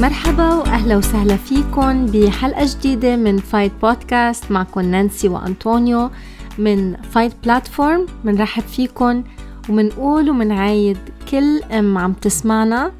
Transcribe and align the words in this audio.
مرحبا 0.00 0.54
وأهلا 0.54 0.96
وسهلا 0.96 1.36
فيكم 1.36 2.06
بحلقة 2.06 2.66
جديدة 2.74 3.16
من 3.16 3.38
فايت 3.38 3.72
بودكاست 3.82 4.50
معكم 4.50 4.80
نانسي 4.80 5.28
وأنطونيو 5.28 6.10
من 6.58 6.96
فايت 6.96 7.32
platform 7.44 8.06
بنرحب 8.24 8.62
فيكم 8.62 9.24
ومنقول 9.68 10.30
ومنعايد 10.30 10.98
كل 11.30 11.62
أم 11.62 11.98
عم 11.98 12.12
تسمعنا. 12.12 12.92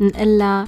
بنقلها 0.00 0.64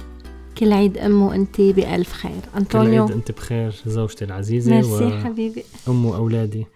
كل 0.57 0.73
عيد 0.73 0.97
ام 0.97 1.21
وانت 1.21 1.61
بألف 1.61 2.13
خير. 2.13 2.31
انطونيو 2.57 3.05
كل 3.05 3.11
عيد 3.11 3.21
انت 3.21 3.31
بخير 3.31 3.75
زوجتي 3.85 4.25
العزيزة 4.25 4.71
ميرسي 4.71 5.05
و... 5.05 5.19
حبيبي. 5.23 5.63
أم 5.87 6.05
وأولادي. 6.05 6.67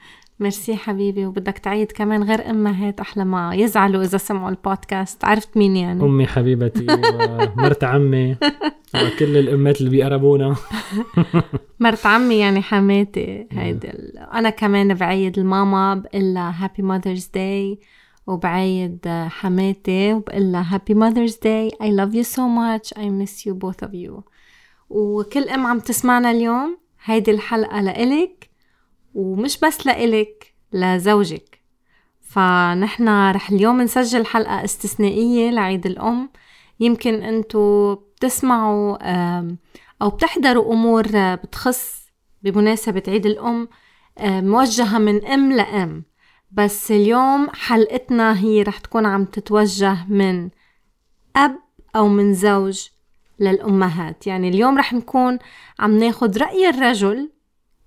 ميرسي 0.41 0.75
حبيبي 0.75 1.25
وبدك 1.25 1.57
تعيد 1.57 1.91
كمان 1.91 2.23
غير 2.23 2.49
امهات 2.49 2.99
أحسن 2.99 3.25
ما 3.25 3.55
يزعلوا 3.55 4.03
إذا 4.03 4.17
سمعوا 4.17 4.49
البودكاست. 4.49 5.25
عرفت 5.25 5.57
مين 5.57 5.75
يعني؟ 5.75 6.03
أمي 6.03 6.27
حبيبتي 6.27 6.85
ومرت 7.57 7.83
عمي 7.83 8.37
وكل 9.05 9.37
الامات 9.37 9.79
اللي 9.79 9.89
بيقربونا. 9.89 10.55
مرت 11.79 12.05
عمي 12.05 12.39
يعني 12.39 12.61
حماتي 12.61 13.47
هيدي 13.51 13.91
أنا 14.33 14.49
كمان 14.49 14.93
بعيد 14.93 15.39
الماما 15.39 15.95
بقول 15.95 16.33
لها 16.33 16.55
happy 16.63 16.83
Mother's 16.83 17.29
Day 17.33 17.79
وبعيد 18.27 19.07
حماتي 19.29 20.13
وبقول 20.13 20.51
لها 20.51 20.75
happy 20.75 20.93
Mother's 20.93 21.37
Day 21.43 21.69
I 21.69 21.85
love 21.85 22.13
you 22.15 22.23
so 22.23 22.41
much. 22.41 22.99
I 22.99 23.05
miss 23.09 23.45
you 23.45 23.53
both 23.53 23.87
of 23.87 23.93
you. 23.93 24.21
وكل 24.89 25.49
أم 25.49 25.67
عم 25.67 25.79
تسمعنا 25.79 26.31
اليوم 26.31 26.77
هيدي 27.03 27.31
الحلقة 27.31 27.81
لإلك. 27.81 28.50
ومش 29.15 29.59
بس 29.59 29.87
لإلك 29.87 30.53
لزوجك. 30.73 31.61
فنحن 32.21 33.31
رح 33.31 33.49
اليوم 33.49 33.81
نسجل 33.81 34.25
حلقة 34.25 34.63
استثنائية 34.63 35.51
لعيد 35.51 35.85
الأم. 35.85 36.29
يمكن 36.79 37.23
أنتو 37.23 37.95
بتسمعوا 37.95 38.97
أو 40.01 40.09
بتحضروا 40.09 40.73
أمور 40.73 41.07
بتخص 41.35 42.05
بمناسبة 42.43 43.03
عيد 43.07 43.25
الأم 43.25 43.67
موجهة 44.21 44.97
من 44.97 45.25
أم 45.25 45.51
لأم. 45.51 46.03
بس 46.51 46.91
اليوم 46.91 47.47
حلقتنا 47.53 48.39
هي 48.39 48.63
رح 48.63 48.77
تكون 48.77 49.05
عم 49.05 49.25
تتوجه 49.25 49.97
من 50.09 50.49
أب 51.35 51.55
أو 51.95 52.07
من 52.07 52.33
زوج 52.33 52.87
للأمهات. 53.39 54.27
يعني 54.27 54.49
اليوم 54.49 54.77
رح 54.77 54.93
نكون 54.93 55.39
عم 55.79 55.97
ناخد 55.97 56.37
رأي 56.37 56.69
الرجل 56.69 57.31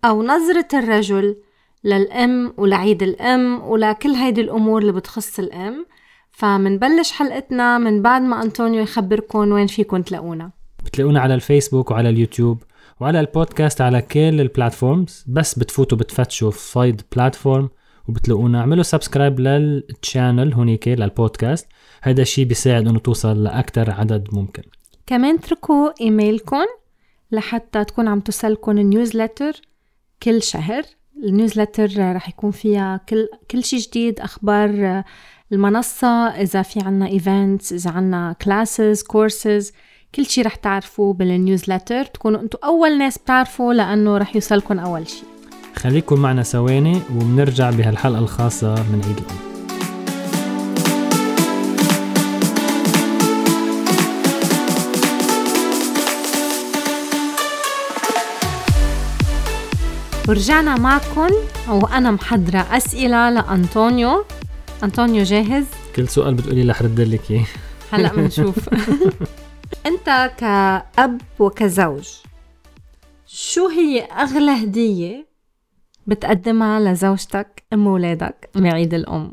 أو 0.05 0.23
نظرة 0.23 0.69
الرجل 0.75 1.37
للأم 1.85 2.55
ولعيد 2.57 3.03
الأم 3.03 3.63
ولكل 3.63 4.11
هيدي 4.11 4.41
الأمور 4.41 4.83
اللي 4.83 4.93
بتخص 4.93 5.39
الأم. 5.39 5.87
فمنبلش 6.31 7.13
حلقتنا 7.13 7.79
من 7.79 8.03
بعد 8.03 8.23
ما 8.23 8.43
أنطونيو 8.43 8.83
يخبركم 8.83 9.53
وين 9.53 9.67
فيكم 9.67 10.03
تلاقونا. 10.03 10.51
بتلاقونا 10.85 11.21
على 11.21 11.35
الفيسبوك 11.35 11.91
وعلى 11.91 12.09
اليوتيوب 12.09 12.63
وعلى 13.01 13.21
البودكاست 13.21 13.81
على 13.81 14.03
كل 14.03 14.41
ال 14.41 14.49
platforms 14.49 15.25
بس 15.29 15.59
بتفوتوا 15.59 15.99
بتفتشوا 15.99 16.51
فايت 16.51 17.03
platform 17.17 17.69
وبتلاقونا. 18.09 18.61
اعملوا 18.61 18.83
subscribe 18.83 19.41
لل 19.41 19.66
channel 19.66 20.55
هونيك 20.55 20.89
للبودكاست. 20.89 21.67
هذا 22.03 22.23
الشيء 22.23 22.45
بيساعد 22.45 22.89
إنه 22.89 22.99
توصل 22.99 23.45
لاكثر 23.45 23.91
عدد 23.91 24.29
ممكن. 24.33 24.63
كمان 25.07 25.35
اتركوا 25.35 25.91
ايميلكم 26.01 26.65
لحتى 27.33 27.85
تكون 27.85 28.09
عم 28.09 28.21
توصلكم 28.21 28.79
ال 28.79 28.86
newsletter 28.86 29.61
كل 30.23 30.43
شهر. 30.43 30.83
ال 31.25 31.33
newsletter 31.33 32.15
رح 32.17 32.29
يكون 32.29 32.51
فيها 32.51 33.01
كل 33.09 33.29
كل 33.51 33.65
شيء 33.65 33.79
جديد 33.79 34.21
أخبار 34.21 35.03
المنصة 35.53 36.29
إذا 36.29 36.63
في 36.63 36.81
عنا 36.81 37.07
events 37.07 37.73
إذا 37.73 37.91
عنا 37.91 38.37
classes 38.43 39.03
courses 39.03 39.73
كل 40.15 40.27
شيء 40.27 40.47
رح 40.47 40.55
تعرفوه 40.55 41.13
بال 41.13 41.27
newsletter. 41.27 42.05
تكونوا 42.05 42.41
أنتم 42.41 42.59
أول 42.65 42.99
ناس 42.99 43.19
بتعرفوا 43.19 43.75
لأنه 43.75 44.19
رح 44.19 44.35
يوصلكم 44.35 44.79
أول 44.79 45.09
شيء 45.09 45.25
خليكم 45.77 46.21
معنا 46.21 46.43
ثواني 46.43 47.01
وبنرجع 47.17 47.71
بهالحلقة 47.71 48.19
الخاصة 48.19 48.75
من 48.75 49.03
عيد 49.05 49.17
الأم 49.19 49.54
ورجعنا 60.29 60.77
معكم 60.77 61.29
وأنا 61.69 62.11
محضرة 62.11 62.59
أسئلة 62.59 63.31
لأنطونيو. 63.31 64.25
أنطونيو 64.83 65.23
جاهز؟ 65.25 65.65
كل 65.97 66.09
سؤال 66.09 66.35
بتقولي 66.35 66.63
رح 66.71 66.83
رد 66.83 67.01
لك 67.01 67.31
إياه. 67.31 67.47
هلأ 67.91 68.13
بنشوف 68.17 68.69
أنت 69.87 70.31
كأب 70.39 71.21
وكزوج 71.39 72.09
شو 73.27 73.69
هي 73.69 74.01
أغلى 74.01 74.51
هدية 74.51 75.27
بتقدمها 76.07 76.81
لزوجتك 76.81 77.63
أم 77.73 77.87
ولادك 77.87 78.51
بعيد 78.55 78.95
الأم؟ 78.95 79.33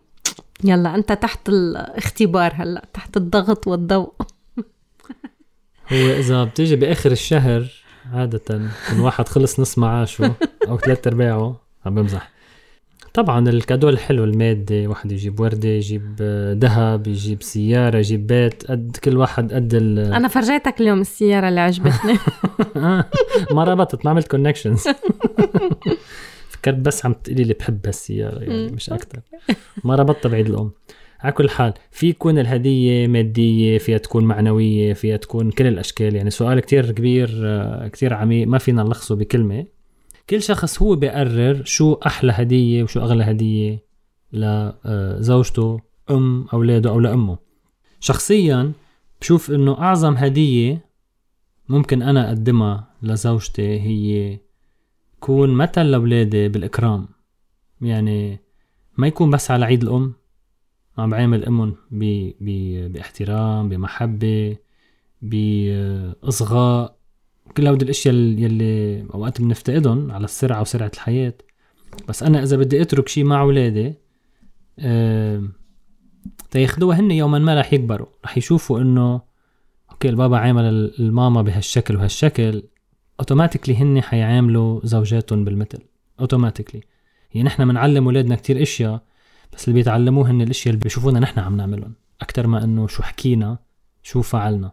يلا 0.63 0.96
أنت 0.96 1.12
تحت 1.12 1.50
الاختبار 1.50 2.52
هلأ 2.56 2.85
تحت 2.94 3.18
الضغط 3.18 3.68
والضوء. 3.68 4.13
هو 5.94 6.09
إذا 6.19 6.44
بتيجي 6.44 6.75
بآخر 6.75 7.12
الشهر 7.12 7.80
عادة 8.13 8.62
واحد 9.00 9.28
خلص 9.28 9.59
نص 9.59 9.78
معاشه 9.78 10.34
أو 10.67 10.78
ثلاث 10.78 11.07
ارباعه 11.07 11.62
عم 11.85 11.95
بمزح. 11.95 12.31
طبعا 13.13 13.50
ال 13.49 13.55
cadeau 13.55 13.89
الحلو 13.89 14.23
المادي 14.23 14.88
واحد 14.88 15.12
يجيب 15.12 15.39
وردة 15.39 15.69
يجيب 15.69 16.16
ذهب 16.61 17.07
يجيب 17.07 17.44
سيارة 17.44 17.97
يجيب 17.97 18.28
بيت 18.28 18.72
قد 18.72 18.97
كل 19.03 19.17
واحد 19.17 19.53
قد 19.53 19.73
ال 19.73 20.00
أنا 20.13 20.28
فرجيتك 20.28 20.81
اليوم 20.81 21.01
السيارة 21.01 21.50
اللي 21.50 21.59
عجبتني. 21.59 22.17
ما 23.56 23.63
ربطت 23.63 24.06
ما 24.06 24.11
عملت 24.11 24.28
connections 24.27 24.83
فكرت 26.51 26.78
بس 26.78 27.06
عم 27.06 27.13
تقولي 27.13 27.44
لي 27.44 27.53
بحب 27.53 27.88
هالسيارة 27.88 28.40
يعني 28.40 28.67
مش 28.67 28.90
أكتر. 28.90 29.19
ما 29.84 29.95
ربطتها 29.95 30.29
بعيد 30.29 30.50
الأم. 30.50 30.72
على 31.23 31.33
كل 31.33 31.49
حال 31.49 31.73
في 31.91 32.07
يكون 32.07 32.39
الهدية 32.39 33.07
مادية 33.07 33.77
فيها 33.77 33.97
تكون 33.97 34.23
معنوية 34.23 34.93
فيها 34.93 35.17
تكون 35.17 35.51
كل 35.51 35.67
الأشكال. 35.67 36.15
يعني 36.15 36.29
سؤال 36.29 36.59
كتير 36.59 36.91
كبير 36.91 37.41
آه، 37.43 37.87
كتير 37.87 38.13
عميق 38.13 38.47
ما 38.47 38.57
فينا 38.57 38.83
نلخصه 38.83 39.15
بكلمة. 39.15 39.65
كل 40.29 40.41
شخص 40.41 40.81
هو 40.81 40.95
بيقرر 40.95 41.63
شو 41.65 41.93
أحلى 41.93 42.31
هدية 42.31 42.83
وشو 42.83 42.99
أغلى 42.99 43.23
هدية 43.23 43.83
لزوجته 44.33 45.79
آه، 46.09 46.15
أم 46.15 46.45
أولاده 46.53 46.89
أو 46.89 46.99
لأمه. 46.99 47.37
شخصيا 47.99 48.71
بشوف 49.21 49.51
إنه 49.51 49.79
أعظم 49.79 50.13
هدية 50.13 50.85
ممكن 51.69 52.01
أنا 52.01 52.27
أقدمها 52.27 52.87
لزوجتي 53.03 53.79
هي 53.81 54.39
كون 55.19 55.49
مثل 55.49 55.81
لأولادي 55.81 56.47
بالإكرام. 56.47 57.07
يعني 57.81 58.39
ما 58.97 59.07
يكون 59.07 59.29
بس 59.29 59.51
على 59.51 59.65
عيد 59.65 59.83
الأم 59.83 60.20
عم 60.97 61.09
بعامل 61.09 61.46
أمهم 61.46 61.75
باحترام 62.91 63.69
بمحبة 63.69 64.57
بإصغاء 65.22 66.96
كل 67.57 67.68
هودي 67.68 67.85
الأشياء 67.85 68.16
يلي 68.16 69.06
أوقات 69.13 69.41
بنفتقدهم 69.41 70.12
على 70.12 70.25
السرعة 70.25 70.62
وسرعة 70.62 70.91
الحياة. 70.94 71.34
بس 72.09 72.24
أنا 72.24 72.44
إذا 72.44 72.57
بدي 72.57 72.81
أترك 72.81 73.07
شيء 73.07 73.24
مع 73.24 73.41
اولادي 73.41 73.94
أه 74.79 75.44
تياخذوها 76.52 77.00
هن 77.00 77.12
يوم 77.11 77.39
ما 77.40 77.59
رح 77.59 77.73
يكبروا. 77.73 78.08
رح 78.25 78.38
يشوفوا 78.38 78.79
إنه 78.79 79.22
okay 79.91 80.09
البابا 80.09 80.38
عامل 80.38 80.63
الماما 81.00 81.41
بهالشكل 81.41 81.96
وهالشكل 81.96 82.63
automatically 83.19 83.75
هن 83.75 84.02
حيعاملوا 84.02 84.81
زوجاتهم 84.84 85.46
بالمثل. 85.46 85.79
automatically 86.19 86.81
يعني 87.34 87.47
نحن 87.47 87.68
بنعلم 87.68 88.06
اولادنا 88.06 88.35
كتير 88.35 88.62
أشياء 88.62 89.03
بس 89.53 89.67
اللي 89.67 89.79
بيتعلموه 89.79 90.31
هن 90.31 90.41
الاشياء 90.41 90.73
اللي 90.73 90.84
بيشوفونا 90.84 91.19
نحن 91.19 91.39
عم 91.39 91.57
نعملهم 91.57 91.94
أكثر 92.22 92.47
ما 92.47 92.63
إنه 92.63 92.88
شو 92.88 93.03
حكينا 93.03 93.57
شو 94.03 94.22
فعلنا. 94.22 94.72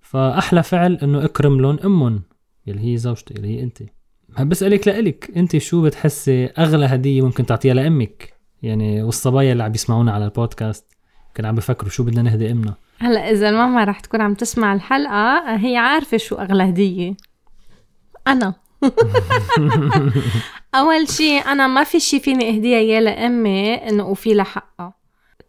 فأحلى 0.00 0.62
فعل 0.62 0.94
إنه 0.94 1.24
اكرم 1.24 1.60
لهم 1.60 1.78
أمهم 1.84 2.22
اللي 2.68 2.92
هي 2.92 2.96
زوجتي 2.96 3.34
اللي 3.34 3.48
هي 3.48 3.62
انت 3.62 3.82
بسألك 4.40 4.88
لإلك 4.88 5.30
انت 5.36 5.56
شو 5.56 5.82
بتحسي 5.82 6.46
أغلى 6.46 6.86
هدية 6.86 7.22
ممكن 7.22 7.46
تعطيها 7.46 7.74
لأمك؟ 7.74 8.34
يعني 8.62 9.02
والصبايا 9.02 9.52
اللي 9.52 9.62
عم 9.62 9.74
يسمعونا 9.74 10.12
على 10.12 10.24
البودكاست 10.24 10.84
كانوا 11.34 11.48
عم 11.48 11.54
بفكروا 11.56 11.90
شو 11.90 12.04
بدنا 12.04 12.22
نهدي 12.22 12.50
أمنا. 12.50 12.74
هلا 12.98 13.30
إذا 13.30 13.48
الماما 13.48 13.84
رح 13.84 14.00
تكون 14.00 14.20
عم 14.20 14.34
تسمع 14.34 14.74
الحلقة 14.74 15.56
هي 15.56 15.76
عارفة 15.76 16.16
شو 16.16 16.34
أغلى 16.34 16.62
هدية. 16.62 17.14
أنا. 18.28 18.54
أول 20.74 21.08
شيء 21.08 21.42
أنا 21.46 21.66
ما 21.66 21.84
في 21.84 22.00
شيء 22.00 22.20
فيني 22.20 22.48
أهديها 22.48 22.78
اياه 22.78 23.00
لأمي 23.00 23.74
إنه 23.74 24.02
اوفي 24.02 24.34
لها 24.34 24.44
حقها. 24.44 24.94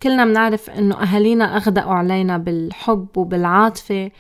كلنا 0.04 0.26
بنعرف 0.26 0.70
إنه 0.70 0.96
أهالينا 0.96 1.58
أغدقوا 1.58 1.94
علينا 1.94 2.38
بالحب 2.38 3.08
وبالعاطفة. 3.18 4.12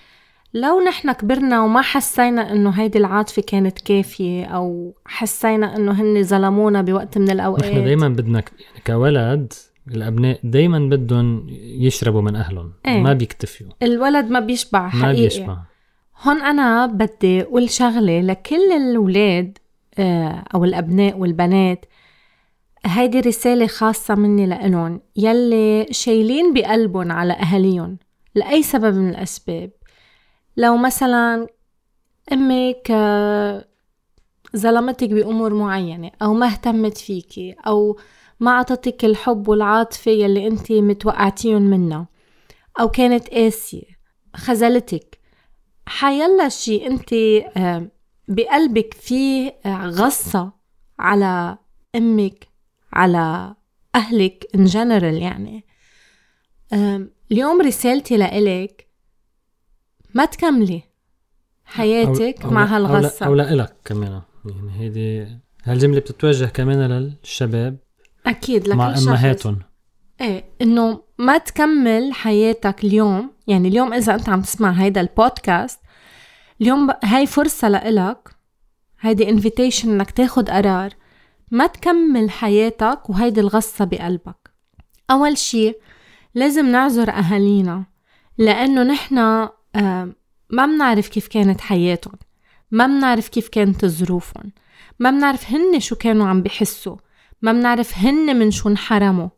لو 0.53 0.81
نحن 0.87 1.11
كبرنا 1.11 1.63
وما 1.63 1.81
حسينا 1.81 2.51
إنه 2.51 2.69
هيدي 2.69 2.97
العاطفة 2.97 3.41
كانت 3.47 3.81
كافية 3.81 4.45
أو 4.45 4.95
حسينا 5.05 5.75
إنه 5.75 5.91
هن 5.91 6.23
ظلمونا 6.23 6.81
بوقت 6.81 7.17
من 7.17 7.29
الأوقات. 7.29 7.65
نحن 7.65 7.83
دايما 7.83 8.09
بدنا 8.09 8.43
يعني 8.59 8.81
كولد 8.87 9.53
الأبناء 9.87 10.39
دايما 10.43 10.79
بدهم 10.79 11.47
يشربوا 11.79 12.21
من 12.21 12.35
أهلهم. 12.35 12.73
إيه؟ 12.87 13.01
ما 13.01 13.13
بيكتفيوا. 13.13 13.69
الولد 13.83 14.29
ما 14.29 14.39
بيشبع 14.39 14.89
حقيقي. 14.89 15.07
ما 15.07 15.11
بيشبع. 15.11 15.57
هون 16.23 16.41
أنا 16.41 16.85
بدي 16.85 17.41
أقول 17.41 17.69
شغلة 17.69 18.21
لكل 18.21 18.71
الأولاد 18.71 19.57
آه، 19.99 20.43
أو 20.53 20.63
الأبناء 20.63 21.17
والبنات 21.17 21.85
هيدي 22.85 23.19
رسالة 23.19 23.67
خاصة 23.67 24.15
مني 24.15 24.45
لإلهم 24.45 25.01
يلي 25.15 25.87
شايلين 25.91 26.53
بقلبهم 26.53 27.11
على 27.11 27.33
أهاليهم 27.33 27.97
لأي 28.35 28.63
سبب 28.63 28.95
من 28.95 29.09
الأسباب. 29.09 29.71
لو 30.57 30.77
مثلا 30.77 31.47
أمك 32.33 32.91
ظلمتك 34.57 35.09
بأمور 35.09 35.53
معينة 35.53 36.11
أو 36.21 36.33
ما 36.33 36.45
اهتمت 36.45 36.97
فيكي 36.97 37.55
أو 37.67 37.97
ما 38.39 38.51
عطتك 38.51 39.05
الحب 39.05 39.47
والعاطفة 39.47 40.11
يلي 40.11 40.47
أنت 40.47 40.71
متوقعتيهم 40.71 41.61
منها 41.61 42.07
أو 42.79 42.89
كانت 42.89 43.29
قاسية 43.29 43.83
خذلتك 44.35 45.20
حيلا 45.85 46.49
شي 46.49 46.87
أنت 46.87 47.13
آه، 47.13 47.87
بقلبك 48.27 48.93
في 48.93 49.47
آه، 49.65 49.85
غصة 49.85 50.51
على 50.99 51.57
أمك 51.95 52.47
على 52.93 53.55
أهلك 53.95 54.47
in 54.57 54.71
general 54.71 55.03
يعني. 55.03 55.65
اليوم 57.31 57.61
رسالتي 57.61 58.17
لإلك 58.17 58.87
ما 60.13 60.25
تكملي 60.25 60.83
حياتك 61.65 62.41
أو 62.45 62.49
مع 62.51 62.61
أو 62.63 62.67
هالغصة. 62.67 63.25
أو 63.25 63.35
لإلك 63.35 63.75
كمان 63.85 64.21
يعني 64.45 64.79
هيدي 64.79 65.27
هالجملة 65.63 65.99
بتتوجه 65.99 66.45
كمان 66.45 66.91
للشباب 66.91 67.77
أكيد 68.25 68.67
لكل 68.67 68.77
مع 68.77 68.93
شخص. 68.95 69.07
أمهاتهم. 69.07 69.59
إيه 70.21 70.43
إنه 70.61 71.01
ما 71.17 71.37
تكمل 71.37 72.13
حياتك 72.13 72.83
اليوم 72.83 73.31
يعني 73.51 73.67
اليوم 73.67 73.93
إذا 73.93 74.13
أنت 74.15 74.29
عم 74.29 74.41
تسمع 74.41 74.71
هيدا 74.71 75.01
البودكاست 75.01 75.79
اليوم 76.61 76.89
هاي 77.03 77.25
فرصة 77.27 77.69
لإلك 77.69 78.29
هيدي 78.99 79.29
انفيتيشن 79.29 79.89
إنك 79.89 80.11
تاخد 80.11 80.49
قرار 80.49 80.93
ما 81.51 81.67
تكمل 81.67 82.29
حياتك 82.29 83.09
وهيدي 83.09 83.39
الغصة 83.39 83.85
بقلبك. 83.85 84.51
أول 85.11 85.37
شي 85.37 85.73
لازم 86.35 86.65
نعذر 86.65 87.09
أهالينا 87.09 87.83
لأنه 88.37 88.83
نحن 88.83 89.17
آه، 89.17 90.13
ما 90.49 90.65
بنعرف 90.65 91.07
كيف 91.07 91.27
كانت 91.27 91.61
حياتهم 91.61 92.15
ما 92.71 92.87
بنعرف 92.87 93.27
كيف 93.27 93.47
كانت 93.47 93.85
ظروفهم 93.85 94.51
ما 94.99 95.11
بنعرف 95.11 95.51
هن 95.51 95.79
شو 95.79 95.95
كانوا 95.95 96.27
عم 96.27 96.41
بحسوا 96.41 96.95
ما 97.41 97.51
بنعرف 97.53 97.97
هن 97.97 98.39
من 98.39 98.51
شو 98.51 98.69
انحرموا. 98.69 99.29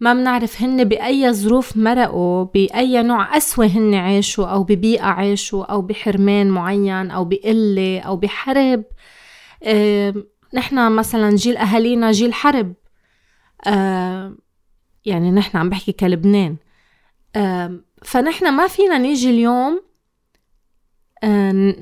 ما 0.00 0.14
بنعرف 0.14 0.62
هن 0.62 0.84
بأي 0.84 1.32
ظروف 1.32 1.76
مرقوا 1.76 2.44
بأي 2.44 3.02
نوع 3.02 3.34
قسوة 3.34 3.66
هن 3.66 3.94
عاشوا 3.94 4.46
أو 4.46 4.64
ببيئة 4.64 5.04
عاشوا 5.04 5.64
أو 5.64 5.82
بحرمان 5.82 6.50
معين 6.50 7.10
أو 7.10 7.24
بقلة 7.24 8.00
أو 8.00 8.16
بحرب. 8.16 8.84
آه، 9.62 10.14
نحن 10.54 10.92
مثلا 10.92 11.36
جيل 11.36 11.56
أهالينا 11.56 12.12
جيل 12.12 12.34
حرب. 12.34 12.74
يعني 15.04 15.30
نحن 15.30 15.58
عم 15.58 15.68
بحكي 15.68 15.92
كلبنان. 15.92 16.56
آه، 17.36 17.80
فنحن 18.02 18.52
ما 18.52 18.66
فينا 18.66 18.98
نيجي 18.98 19.30
اليوم 19.30 19.80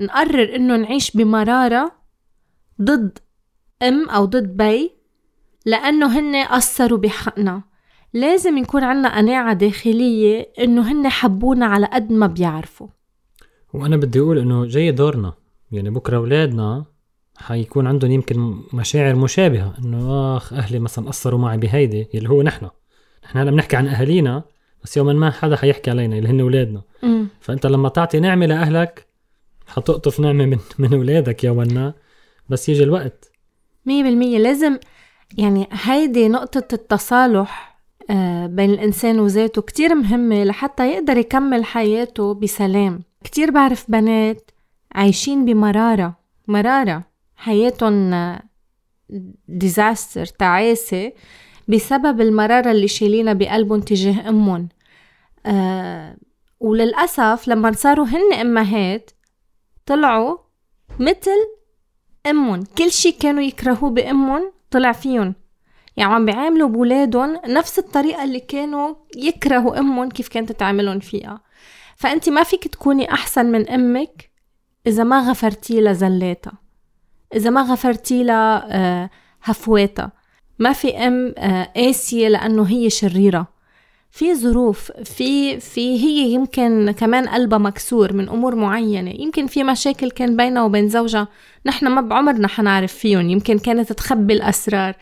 نقرر 0.01 0.57
إنه 0.57 0.77
نعيش 0.77 1.17
بمرارة 1.17 1.93
ضد 2.83 3.19
أم 3.83 4.09
أو 4.09 4.25
ضد 4.25 4.57
بي 4.57 4.91
لأنه 5.67 6.19
هن 6.19 6.37
قصروا 6.37 6.99
بحقنا. 6.99 7.74
لازم 8.15 8.59
يكون 8.59 8.85
عنا 8.85 9.17
قناعة 9.17 9.53
داخلية 9.55 10.53
إنه 10.59 10.93
هن 10.93 11.09
حبونا 11.09 11.67
على 11.67 11.87
قد 11.87 12.13
ما 12.13 12.27
بيعرفوا. 12.27 12.89
وأنا 13.73 13.97
بدي 13.97 14.21
أقول 14.21 14.39
إنه 14.39 14.67
جاي 14.67 14.91
دورنا. 14.91 15.33
يعني 15.73 15.91
بكرة 15.91 16.17
أولادنا 16.17 16.85
حيكون 17.37 17.87
عندهم 17.87 18.11
يمكن 18.11 18.61
مشاعر 18.73 19.15
مشابهة. 19.15 19.75
إنه 19.79 20.37
آخ 20.37 20.53
أهلي 20.53 20.79
مثلا 20.79 21.09
قصروا 21.09 21.41
معي 21.41 21.59
بهيدي 21.59 22.09
اللي 22.15 22.29
هو 22.29 22.43
نحن. 22.43 22.69
نحن 23.25 23.39
هلأ 23.39 23.51
بنحكي 23.51 23.77
عن 23.77 23.87
أهالينا 23.87 24.43
بس 24.85 24.97
يوما 24.97 25.13
ما 25.13 25.31
حدا 25.31 25.57
حيحكي 25.57 25.91
علينا 25.91 26.19
اللي 26.19 26.29
هن 26.29 26.41
أولادنا. 26.41 26.83
فأنت 27.41 27.67
لما 27.67 27.89
تعطي 27.89 28.21
نعمة 28.21 28.47
لأهلك 28.47 29.07
حتقطف 29.67 30.21
نعمة 30.21 30.47
من 30.47 30.59
من 30.79 30.95
أولادك 30.95 31.45
يوما 31.45 31.65
ما. 31.65 31.95
بس 32.49 32.69
يجي 32.69 32.85
الوقت. 32.85 33.31
مية 33.87 34.03
بالمية. 34.03 34.39
لازم 34.39 34.79
يعني 35.39 35.69
هيدي 35.73 36.29
نقطة 36.29 36.69
التصالح 36.73 37.74
بين 38.47 38.71
الإنسان 38.71 39.21
وذاته. 39.21 39.63
كتير 39.63 39.95
مهمة 39.95 40.45
لحتى 40.45 40.91
يقدر 40.93 41.17
يكمل 41.17 41.65
حياته 41.65 42.35
بسلام. 42.35 43.03
كتير 43.25 43.51
بعرف 43.51 43.91
بنات 43.91 44.51
عايشين 44.95 45.45
بمرارة. 45.45 46.19
مرارة. 46.49 47.03
حياتهم 47.37 48.15
ديزاستر 49.49 50.27
تعاسة 50.27 51.13
بسبب 51.69 52.21
المرارة 52.21 52.71
اللي 52.71 52.89
شايلينها 52.89 53.33
بقلبهم 53.33 53.81
تجاه 53.81 54.29
أمهم. 54.29 54.69
آه 55.47 56.17
وللأسف 56.61 57.49
لما 57.49 57.73
صاروا 57.73 58.07
هن 58.07 58.33
أمهات 58.41 59.11
طلعوا 59.87 60.37
مثل 61.01 61.47
أمهم. 62.27 62.65
كل 62.79 62.91
شي 62.91 63.13
كانوا 63.13 63.43
يكرهوه 63.43 63.91
بأمهم 63.91 64.53
طلع 64.71 64.93
فيهم. 64.93 65.35
يعني 65.97 66.15
عم 66.15 66.25
بيعاملوا 66.25 66.69
بولادهم 66.69 67.41
نفس 67.47 67.79
الطريقة 67.79 68.25
اللي 68.25 68.41
كانوا 68.41 68.95
يكرهوا 69.17 69.79
أمهم 69.79 70.09
كيف 70.09 70.29
كانت 70.29 70.53
تعاملهم 70.53 70.99
فيها. 70.99 71.41
فأنت 71.97 72.29
ما 72.29 72.43
فيك 72.43 72.69
تكوني 72.69 73.13
أحسن 73.13 73.47
من 73.47 73.69
أمك 73.69 74.31
إذا 74.87 75.05
ما 75.05 75.21
غفرتي 75.31 75.81
لها 75.81 75.93
زلاتها. 75.93 76.53
إذا 77.35 77.51
ما 77.51 77.63
غفرتي 77.63 78.25
لها 78.25 78.67
آه، 78.71 79.11
هفواتها. 79.43 80.13
ما 80.59 80.73
في 80.73 80.97
أم 80.97 81.35
آه، 81.39 81.73
قاسية 81.77 82.29
لأنه 82.29 82.63
هي 82.63 82.91
شريرة. 82.91 83.55
في 84.11 84.35
ظروف 84.35 84.93
في 84.93 85.61
في 85.61 86.05
هي 86.05 86.31
يمكن 86.33 86.91
كمان 86.91 87.29
قلبها 87.29 87.59
مكسور 87.59 88.13
من 88.13 88.29
أمور 88.29 88.55
معينة. 88.55 89.11
يمكن 89.11 89.47
في 89.47 89.65
مشاكل 89.65 90.11
كان 90.11 90.37
بينها 90.37 90.63
وبين 90.63 90.89
زوجها. 90.89 91.29
نحن 91.67 91.87
ما 91.89 92.01
بعمرنا 92.01 92.49
حنعرف 92.49 92.93
فيهم. 92.93 93.31
يمكن 93.31 93.59
كانت 93.59 93.93
تخبي 93.93 94.35
الأسرار. 94.35 94.95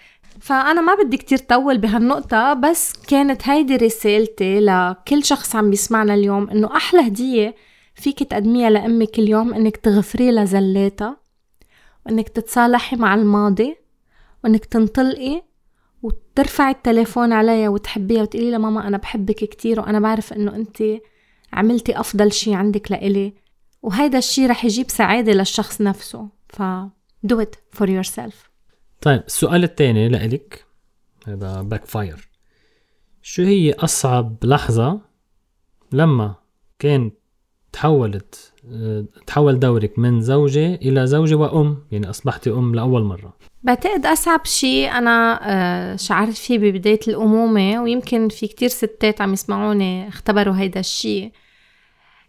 فأنا 0.42 0.80
ما 0.80 0.94
بدي 0.94 1.16
كتير 1.16 1.38
طول 1.38 1.78
بهالنقطة 1.78 2.52
بس 2.52 2.92
كانت 2.92 3.48
هيدي 3.48 3.76
رسالتي 3.76 4.60
لكل 4.60 5.24
شخص 5.24 5.56
عم 5.56 5.70
بيسمعنا 5.70 6.14
اليوم 6.14 6.50
إنه 6.50 6.76
أحلى 6.76 7.06
هدية 7.06 7.54
فيك 7.94 8.22
تقدميها 8.22 8.70
لأمك 8.70 9.18
اليوم 9.18 9.54
إنك 9.54 9.76
تغفري 9.76 10.30
لها 10.30 10.44
زلاتها 10.44 11.16
وإنك 12.06 12.28
تتصالحي 12.28 12.96
مع 12.96 13.14
الماضي 13.14 13.76
وإنك 14.44 14.64
تنطلقي 14.64 15.42
وترفعي 16.02 16.70
التليفون 16.70 17.32
عليها 17.32 17.68
وتحبيها 17.68 18.22
وتقولي 18.22 18.50
لها 18.50 18.58
ماما 18.58 18.88
أنا 18.88 18.96
بحبك 18.96 19.44
كتير 19.44 19.80
وأنا 19.80 20.00
بعرف 20.00 20.32
إنه 20.32 20.56
أنت 20.56 20.82
عملتي 21.52 22.00
أفضل 22.00 22.32
شي 22.32 22.54
عندك 22.54 22.92
لإلي. 22.92 23.34
وهيدا 23.82 24.18
الشي 24.18 24.46
رح 24.46 24.64
يجيب 24.64 24.90
سعادة 24.90 25.32
للشخص 25.32 25.80
نفسه. 25.80 26.28
ف 26.48 26.62
do 27.26 27.36
it 27.36 27.78
for 27.78 27.86
yourself. 27.86 28.51
طيب 29.02 29.22
السؤال 29.26 29.64
الثاني 29.64 30.08
لإلك. 30.08 30.64
هذا 31.26 31.62
backfire 31.62 32.28
شو 33.22 33.42
هي 33.42 33.72
أصعب 33.72 34.36
لحظة 34.44 35.00
لما 35.92 36.34
كان 36.78 37.10
تحولت 37.72 38.52
آه، 38.72 39.04
تحول 39.26 39.58
دورك 39.58 39.98
من 39.98 40.20
زوجة 40.20 40.74
إلى 40.74 41.06
زوجة 41.06 41.34
وأم؟ 41.34 41.78
يعني 41.92 42.10
أصبحتي 42.10 42.50
أم 42.50 42.74
لأول 42.74 43.02
مرة. 43.02 43.36
بعتقد 43.62 44.06
أصعب 44.06 44.40
شي 44.44 44.90
أنا 44.90 45.40
آه، 45.42 45.96
شعرت 45.96 46.36
فيه 46.36 46.58
ببداية 46.58 47.00
الأمومة 47.08 47.82
ويمكن 47.82 48.28
في 48.28 48.46
كتير 48.46 48.68
ستات 48.68 49.20
عم 49.20 49.32
يسمعوني 49.32 50.08
اختبروا 50.08 50.54
هيدا 50.54 50.80
الشي 50.80 51.32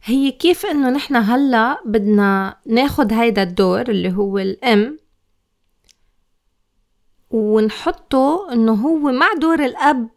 هي 0.03 0.31
كيف 0.31 0.65
إنه 0.65 0.89
نحن 0.89 1.15
هلأ 1.15 1.77
بدنا 1.85 2.57
ناخد 2.67 3.13
هيدا 3.13 3.43
الدور 3.43 3.81
اللي 3.81 4.11
هو 4.11 4.37
الأم 4.37 4.97
ونحطه 7.33 8.53
إنه 8.53 8.73
هو 8.73 9.11
مع 9.11 9.27
دور 9.41 9.65
الأب 9.65 10.09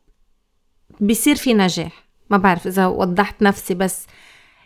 بيصير 1.01 1.37
في 1.37 1.55
نجاح. 1.55 2.07
ما 2.31 2.37
بعرف 2.37 2.67
إذا 2.67 2.87
وضحت 2.87 3.43
نفسي 3.43 3.75
بس 3.75 4.07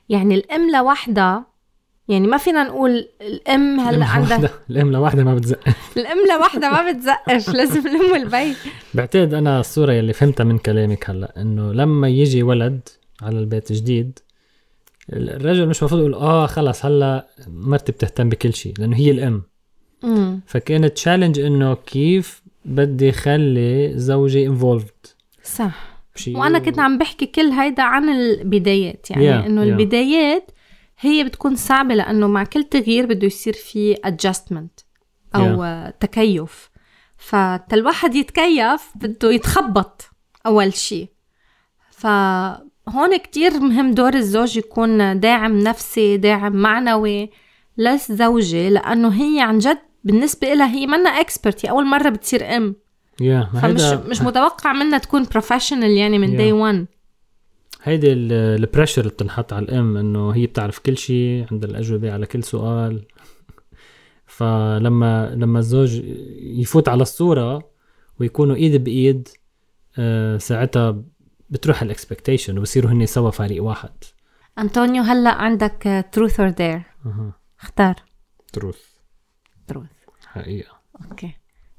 يعني 0.08 0.34
الأم 0.34 0.70
لوحدها 0.70 1.46
يعني 2.08 2.26
ما 2.26 2.36
فينا 2.36 2.62
نقول 2.62 3.08
الأم 3.20 3.80
هلأ 3.80 3.96
الأم 3.96 4.02
عندها 4.02 4.50
الأم 4.70 4.92
لوحدها 4.92 5.24
ما 5.24 5.34
بتزق 5.34 5.60
الأم 5.96 6.18
لوحدها 6.30 6.70
ما 6.70 6.92
بتزقف 6.92 7.48
لازم 7.56 7.86
الأم 7.86 8.12
والبيت 8.12 8.56
بعتقد 8.94 9.34
أنا 9.34 9.60
الصورة 9.60 9.92
اللي 9.92 10.12
فهمتها 10.12 10.44
من 10.44 10.58
كلامك 10.58 11.10
هلا 11.10 11.40
إنه 11.40 11.72
لما 11.72 12.08
يجي 12.08 12.42
ولد 12.42 12.88
على 13.22 13.38
البيت 13.38 13.72
جديد 13.72 14.18
الرجل 15.12 15.68
مش 15.68 15.80
المفروض 15.80 16.00
يقول 16.00 16.14
آه 16.14 16.46
خلص 16.46 16.84
هلا 16.84 17.26
مرتي 17.48 17.92
بتهتم 17.92 18.28
بكل 18.28 18.54
شيء 18.54 18.74
لأنه 18.78 18.96
هي 18.96 19.10
الأم. 19.10 19.42
فكانت 20.46 20.84
تشالنج 20.96 21.38
إنه 21.40 21.74
كيف 21.74 22.42
بدي 22.64 23.12
خلي 23.12 23.92
زوجي 23.94 24.46
انفولفد 24.46 25.06
صح. 25.44 25.90
وأنا 26.28 26.58
كنت 26.58 26.78
عم 26.78 26.98
بحكي 26.98 27.26
كل 27.26 27.46
هيدا 27.50 27.82
عن 27.82 28.08
البدايات 28.08 29.10
يعني 29.10 29.42
Yeah, 29.42 29.46
إنه 29.46 29.60
yeah. 29.60 29.64
البدايات 29.64 30.50
هي 31.00 31.24
بتكون 31.24 31.56
صعبة 31.56 31.94
لأنه 31.94 32.26
مع 32.26 32.44
كل 32.44 32.64
تغيير 32.64 33.06
بده 33.06 33.26
يصير 33.26 33.52
في 33.52 33.94
adjustment 33.94 34.84
أو 35.34 35.64
yeah. 35.64 35.92
تكيف. 36.00 36.70
فالواحد 37.16 38.14
يتكيف 38.14 38.82
بده 38.94 39.32
يتخبط 39.32 40.10
أول 40.46 40.74
شي. 40.74 41.08
فهون 41.90 43.16
كتير 43.16 43.60
مهم 43.60 43.90
دور 43.90 44.14
الزوج 44.14 44.56
يكون 44.56 45.20
داعم 45.20 45.58
نفسي 45.58 46.16
داعم 46.16 46.52
معنوي 46.52 47.30
للزوجة 47.78 48.68
لأنه 48.68 49.08
هي 49.08 49.40
عن 49.40 49.58
جد 49.58 49.78
بالنسبة 50.04 50.54
لها 50.54 50.74
هي 50.74 50.86
منا 50.86 51.10
expert 51.10 51.66
هي 51.66 51.70
أول 51.70 51.86
مرة 51.86 52.08
بتصير 52.08 52.56
أم 52.56 52.76
yeah, 53.22 53.56
فمش 53.62 53.82
مش 53.82 54.22
متوقع 54.22 54.72
منها 54.72 54.98
تكون 54.98 55.24
professional 55.24 55.90
يعني 55.90 56.18
من 56.18 56.36
day 56.36 56.50
yeah. 56.50 56.54
1 56.54 56.86
هيدي 57.82 58.12
ال 58.12 58.22
pressure 58.22 59.02
اللي 59.02 59.12
بتنحط 59.12 59.52
على 59.52 59.64
الام 59.64 59.96
إنه 59.96 60.30
هي 60.30 60.46
بتعرف 60.46 60.78
كل 60.78 60.98
شيء 60.98 61.46
عندها 61.52 61.70
الأجوبة 61.70 62.12
على 62.12 62.26
كل 62.26 62.44
سؤال. 62.44 63.04
فلما 64.36 65.34
لما 65.34 65.58
الزوج 65.58 66.00
يفوت 66.42 66.88
على 66.88 67.02
الصورة 67.02 67.70
ويكونوا 68.20 68.56
إيد 68.56 68.84
بإيد 68.84 69.28
آه 69.98 70.38
ساعتها 70.38 71.02
بتروح 71.50 71.82
ال 71.82 71.89
expectation 71.89 72.58
وبصيروا 72.58 72.90
هن 72.90 73.06
سوا 73.06 73.30
فريق 73.30 73.62
واحد. 73.64 73.90
انطونيو 74.58 75.02
هلأ 75.02 75.30
عندك 75.30 76.08
truth 76.12 76.40
or 76.40 76.48
dare 76.48 76.82
اختار. 77.60 77.94
truth 78.52 78.89
truth 79.70 79.86
حقيقة. 80.26 80.72
okay. 81.10 81.34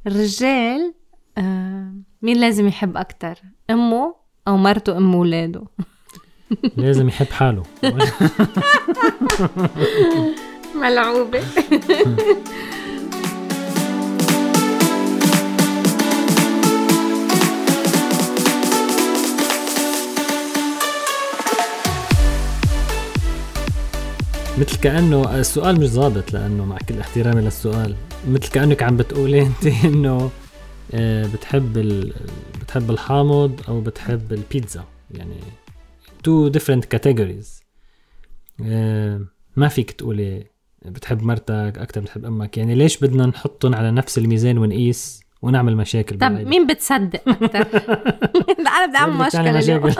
الرجال 0.07 0.93
آه 1.37 1.93
مين 2.21 2.37
لازم 2.37 2.67
يحب 2.67 2.97
أكثر 2.97 3.35
أمه 3.69 4.15
أو 4.47 4.57
مرته 4.57 4.97
أم 4.97 5.13
اولاده 5.13 5.63
لازم 6.77 7.07
يحب 7.07 7.25
حاله. 7.25 7.63
ملعوبة. 10.75 11.39
مثل 24.61 24.79
كأنه 24.79 25.39
السؤال 25.39 25.79
مش 25.79 25.87
ظابط 25.87 26.33
لأنه 26.33 26.65
مع 26.65 26.77
كل 26.77 26.99
احترامي 26.99 27.41
للسؤال 27.41 27.95
مثل 28.27 28.51
كأنك 28.51 28.83
عم 28.83 28.97
بتقولي 28.97 29.41
أنت 29.41 29.65
إنه 29.85 30.31
آه، 30.93 31.27
بتحب 31.27 31.73
بتحب 32.61 32.91
الحامض 32.91 33.61
أو 33.67 33.81
بتحب 33.81 34.33
البيتزا. 34.33 34.85
يعني 35.11 35.35
two 36.23 36.47
different 36.47 36.85
categories 36.85 37.63
ما 39.55 39.67
فيك 39.69 39.91
تقولي 39.91 40.45
بتحب 40.85 41.23
مرتك 41.23 41.73
أكثر 41.77 42.01
بتحب 42.01 42.25
أمك. 42.25 42.57
يعني 42.57 42.75
ليش 42.75 42.97
بدنا 42.97 43.25
نحطهم 43.25 43.75
على 43.75 43.91
نفس 43.91 44.17
الميزان 44.17 44.57
ونقيس؟ 44.57 45.23
ونعمل 45.41 45.77
مشاكل 45.77 46.17
طب 46.17 46.31
مين 46.31 46.67
بتصدق؟ 46.67 47.21
أكثر 47.29 48.77
أنا 48.77 48.85
بدي 48.85 48.97
أعمل 48.97 49.25
مشكلة 49.25 49.59
اليوم. 49.59 49.93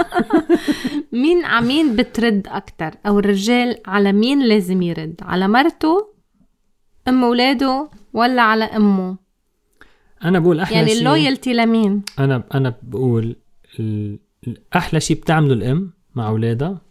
مين 1.21 1.45
على 1.45 1.65
مين 1.65 1.95
بترد 1.95 2.47
أكثر 2.47 2.91
أو 3.05 3.19
الرجال 3.19 3.77
على 3.85 4.11
مين 4.11 4.39
لازم 4.39 4.81
يرد؟ 4.81 5.15
على 5.21 5.47
مرته 5.47 6.07
أم 7.07 7.23
أولاده 7.23 7.89
ولا 8.13 8.41
على 8.41 8.65
أمه؟ 8.65 9.17
أنا 10.23 10.39
بقول 10.39 10.59
أحلى 10.59 10.75
يعني 10.75 10.89
شيء 10.89 10.99
اللويالتي 10.99 11.53
لمين؟ 11.53 12.01
أنا 12.19 12.43
أنا 12.53 12.75
بقول 12.83 13.35
أحلى 14.75 14.99
شيء 14.99 15.17
بتعمله 15.17 15.53
الأم 15.53 15.93
مع 16.15 16.27
اولادها 16.27 16.81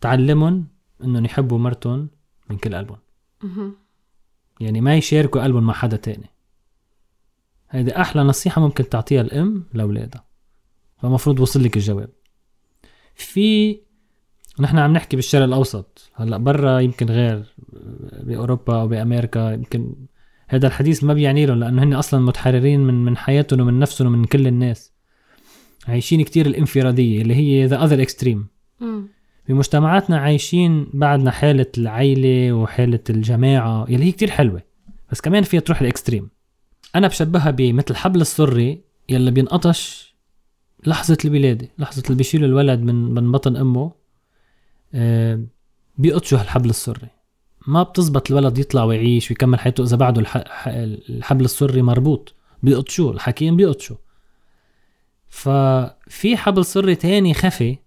تعلمهم 0.00 0.66
إنهم 1.04 1.24
يحبوا 1.24 1.58
مرتهم 1.58 2.08
من 2.50 2.56
كل 2.56 2.74
قلبهم. 2.74 2.98
يعني 4.60 4.80
ما 4.80 4.94
يشاركوا 4.96 5.42
قلبهم 5.42 5.62
مع 5.62 5.72
حدا 5.72 5.96
تاني. 5.96 6.30
هيدي 7.70 7.96
أحلى 7.96 8.22
نصيحة 8.22 8.60
ممكن 8.60 8.88
تعطيها 8.88 9.20
الأم 9.20 9.64
لأولادها. 9.74 10.24
فمفروض 10.98 11.40
وصل 11.40 11.64
لك 11.64 11.76
الجواب. 11.76 12.10
في 13.14 13.80
نحن 14.60 14.78
عم 14.78 14.92
نحكي 14.92 15.16
بالشرق 15.16 15.44
الأوسط. 15.44 16.10
هلأ 16.14 16.36
برا 16.36 16.78
يمكن 16.78 17.06
غير 17.06 17.54
بأوروبا 18.22 18.80
أو 18.80 18.88
بأمريكا 18.88 19.52
يمكن 19.52 19.94
هذا 20.48 20.66
الحديث 20.66 21.04
ما 21.04 21.14
بيعني 21.14 21.46
لهم 21.46 21.58
لأنه 21.58 21.82
هن 21.82 21.92
أصلا 21.92 22.20
متحررين 22.20 22.80
من 22.80 23.04
من 23.04 23.16
حياتهم 23.16 23.60
ومن 23.60 23.78
نفسهم 23.78 24.14
ومن 24.14 24.24
كل 24.24 24.46
الناس. 24.46 24.92
عايشين 25.88 26.22
كتير 26.22 26.46
الانفرادية 26.46 27.22
اللي 27.22 27.34
هي 27.34 27.66
the 27.66 27.84
other 27.84 28.02
extreme 28.02 28.46
بمجتمعاتنا 29.48 30.18
عايشين 30.18 30.86
بعدنا 30.94 31.30
حالة 31.30 31.66
العيلة 31.78 32.52
وحالة 32.52 33.00
الجماعة 33.10 33.86
يلي 33.88 34.04
هي 34.04 34.12
كتير 34.12 34.30
حلوة. 34.30 34.62
بس 35.12 35.20
كمان 35.20 35.42
فيها 35.42 35.60
تروح 35.60 35.80
ال 35.80 35.86
extreme. 35.86 36.30
أنا 36.94 37.08
بشبهها 37.08 37.50
بمثل 37.50 37.96
حبل 37.96 38.20
السري 38.20 38.80
يلي 39.08 39.30
بينقطش 39.30 40.14
لحظة 40.86 41.18
الولادة 41.24 41.68
لحظة 41.78 42.02
اللي 42.06 42.16
بيشيلوا 42.16 42.48
الولد 42.48 42.80
من 42.80 42.94
من 42.94 43.32
بطن 43.32 43.56
أمه 43.56 43.92
آه 44.94 45.40
بيقطشوا 45.98 46.38
هالحبل 46.38 46.70
السري. 46.70 47.08
ما 47.66 47.82
بتزبط 47.82 48.30
الولد 48.30 48.58
يطلع 48.58 48.84
ويعيش 48.84 49.30
ويكمل 49.30 49.60
حياته 49.60 49.84
إذا 49.84 49.96
بعده 49.96 50.22
الحبل 51.08 51.44
السري 51.44 51.82
مربوط. 51.82 52.34
بيقطشوه 52.62 53.12
الحكيم 53.12 53.56
بيقطشوا 53.56 53.96
ففي 55.28 56.36
حبل 56.36 56.64
سري 56.64 56.94
تاني 56.94 57.34
خفي 57.34 57.78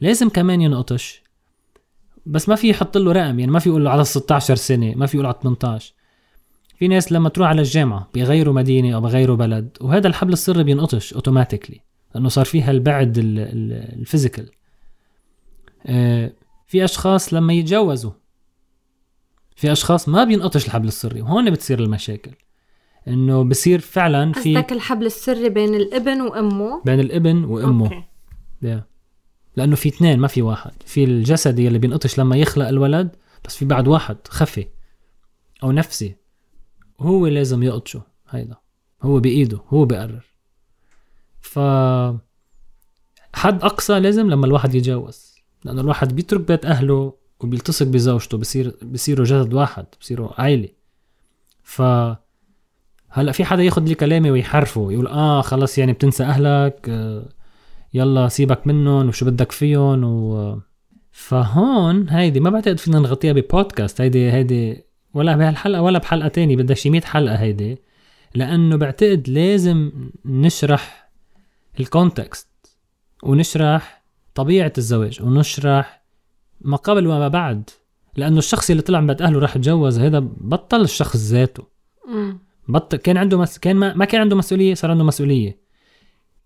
لازم 0.00 0.28
كمان 0.28 0.60
ينقطش. 0.60 1.22
بس 2.26 2.48
ما 2.48 2.54
في 2.54 2.70
يحط 2.70 2.96
له 2.96 3.12
رقم 3.12 3.38
يعني 3.38 3.52
ما 3.52 3.58
في 3.58 3.68
يقول 3.68 3.84
له 3.84 3.90
على 3.90 4.04
16 4.04 4.54
سنة 4.54 4.94
ما 4.94 5.06
في 5.06 5.16
يقول 5.16 5.26
على 5.26 5.36
18 5.42 5.94
في 6.74 6.88
ناس 6.88 7.12
لما 7.12 7.28
تروح 7.28 7.48
على 7.48 7.60
الجامعة 7.60 8.08
بيغيروا 8.14 8.54
مدينة 8.54 8.94
أو 8.94 9.00
بغيروا 9.00 9.36
بلد 9.36 9.76
وهذا 9.80 10.08
الحبل 10.08 10.32
السري 10.32 10.64
بينقطش 10.64 11.14
automatically 11.14 11.80
لأنه 12.14 12.28
صار 12.28 12.44
فيها 12.44 12.70
البعد 12.70 13.18
ال 13.18 13.33
physical 13.33 14.50
آه، 15.86 16.32
في 16.66 16.84
أشخاص 16.84 17.34
لما 17.34 17.52
يتجوزوا 17.52 18.12
في 19.56 19.72
أشخاص 19.72 20.08
ما 20.08 20.24
بينقطش 20.24 20.66
الحبل 20.66 20.88
السري 20.88 21.22
وهون 21.22 21.50
بتصير 21.50 21.80
المشاكل 21.80 22.32
إنه 23.08 23.44
بصير 23.44 23.80
فعلا 23.80 24.32
في 24.32 24.56
قصدك 24.56 24.72
الحبل 24.72 25.06
السري 25.06 25.48
بين 25.48 25.74
الابن 25.74 26.20
وأمه؟ 26.20 26.82
بين 26.84 27.00
الابن 27.00 27.44
وأمه. 27.44 27.84
okay. 27.84 28.04
Yeah. 28.64 28.82
لأنه 29.56 29.76
في 29.76 29.88
اثنين 29.88 30.18
ما 30.18 30.28
في 30.28 30.42
واحد. 30.42 30.72
في 30.86 31.04
الجسدي 31.04 31.68
اللي 31.68 31.78
بينقطش 31.78 32.18
لما 32.18 32.36
يخلق 32.36 32.68
الولد 32.68 33.16
بس 33.44 33.56
في 33.56 33.64
بعد 33.64 33.88
واحد 33.88 34.16
خفي 34.28 34.66
أو 35.62 35.72
نفسي. 35.72 36.16
هو 37.02 37.26
لازم 37.26 37.62
يقطشه 37.62 38.02
هيدا. 38.28 38.56
هو 39.02 39.20
بإيده 39.20 39.60
هو 39.68 39.84
بقرر. 39.84 40.24
ف 41.40 41.58
حد 43.34 43.62
أقصى 43.64 44.00
لازم 44.00 44.30
لما 44.30 44.46
الواحد 44.46 44.74
يتجوز 44.74 45.34
لأنه 45.64 45.80
الواحد 45.80 46.16
بيترك 46.16 46.40
بيت 46.40 46.66
أهله 46.66 47.14
وبيلتصق 47.40 47.86
بزوجته 47.86 48.38
بصير 48.38 48.76
بصيروا 48.82 49.24
جسد 49.24 49.54
واحد 49.54 49.86
بصيروا 50.00 50.40
عائله 50.40 50.68
ف 51.62 51.82
هلأ 53.08 53.32
في 53.32 53.44
حدا 53.44 53.62
ياخذ 53.62 53.82
لي 53.84 53.94
كلامي 53.94 54.30
ويحرفه 54.30 54.92
يقول 54.92 55.06
آه 55.06 55.40
خلص 55.40 55.78
يعني 55.78 55.92
بتنسى 55.92 56.24
أهلك 56.24 56.86
آه 56.88 57.28
يلا 57.94 58.28
سيبك 58.28 58.66
منهم 58.66 59.08
وشو 59.08 59.26
بدك 59.26 59.52
فيهم 59.52 60.04
و. 60.04 60.58
فهون 61.12 62.08
هيدي 62.08 62.40
ما 62.40 62.50
بعتقد 62.50 62.78
فينا 62.78 62.98
نغطيها 62.98 63.32
ببودكاست 63.32 64.00
هيدي 64.00 64.32
هيدي 64.32 64.84
ولا 65.14 65.36
بهالحلقه 65.36 65.82
ولا 65.82 65.98
بحلقة 65.98 66.28
تانية 66.28 66.56
بدها 66.56 66.76
شي 66.76 66.90
100 66.90 67.00
حلقة 67.00 67.34
هيدي 67.34 67.78
لأنه 68.34 68.76
بعتقد 68.76 69.28
لازم 69.28 69.92
نشرح 70.24 71.10
الكونتكست 71.80 72.48
ونشرح 73.22 74.02
طبيعة 74.34 74.72
الزواج 74.78 75.22
ونشرح 75.22 76.02
ما 76.60 76.76
قبل 76.76 77.06
وما 77.06 77.28
بعد. 77.28 77.70
لأنه 78.16 78.38
الشخص 78.38 78.70
اللي 78.70 78.82
طلع 78.82 79.00
من 79.00 79.06
بيت 79.06 79.22
أهله 79.22 79.38
راح 79.38 79.56
يتجوز 79.56 79.98
هذا 79.98 80.18
بطل 80.20 80.80
الشخص 80.80 81.16
ذاته. 81.16 81.64
بطل 82.68 82.96
كان 82.96 83.16
عنده 83.16 83.38
مس... 83.38 83.58
كان 83.58 83.76
ما... 83.76 83.94
ما 83.94 84.04
كان 84.04 84.20
عنده 84.20 84.36
مسؤولية 84.36 84.74
صار 84.74 84.90
عنده 84.90 85.04
مسؤولية. 85.04 85.58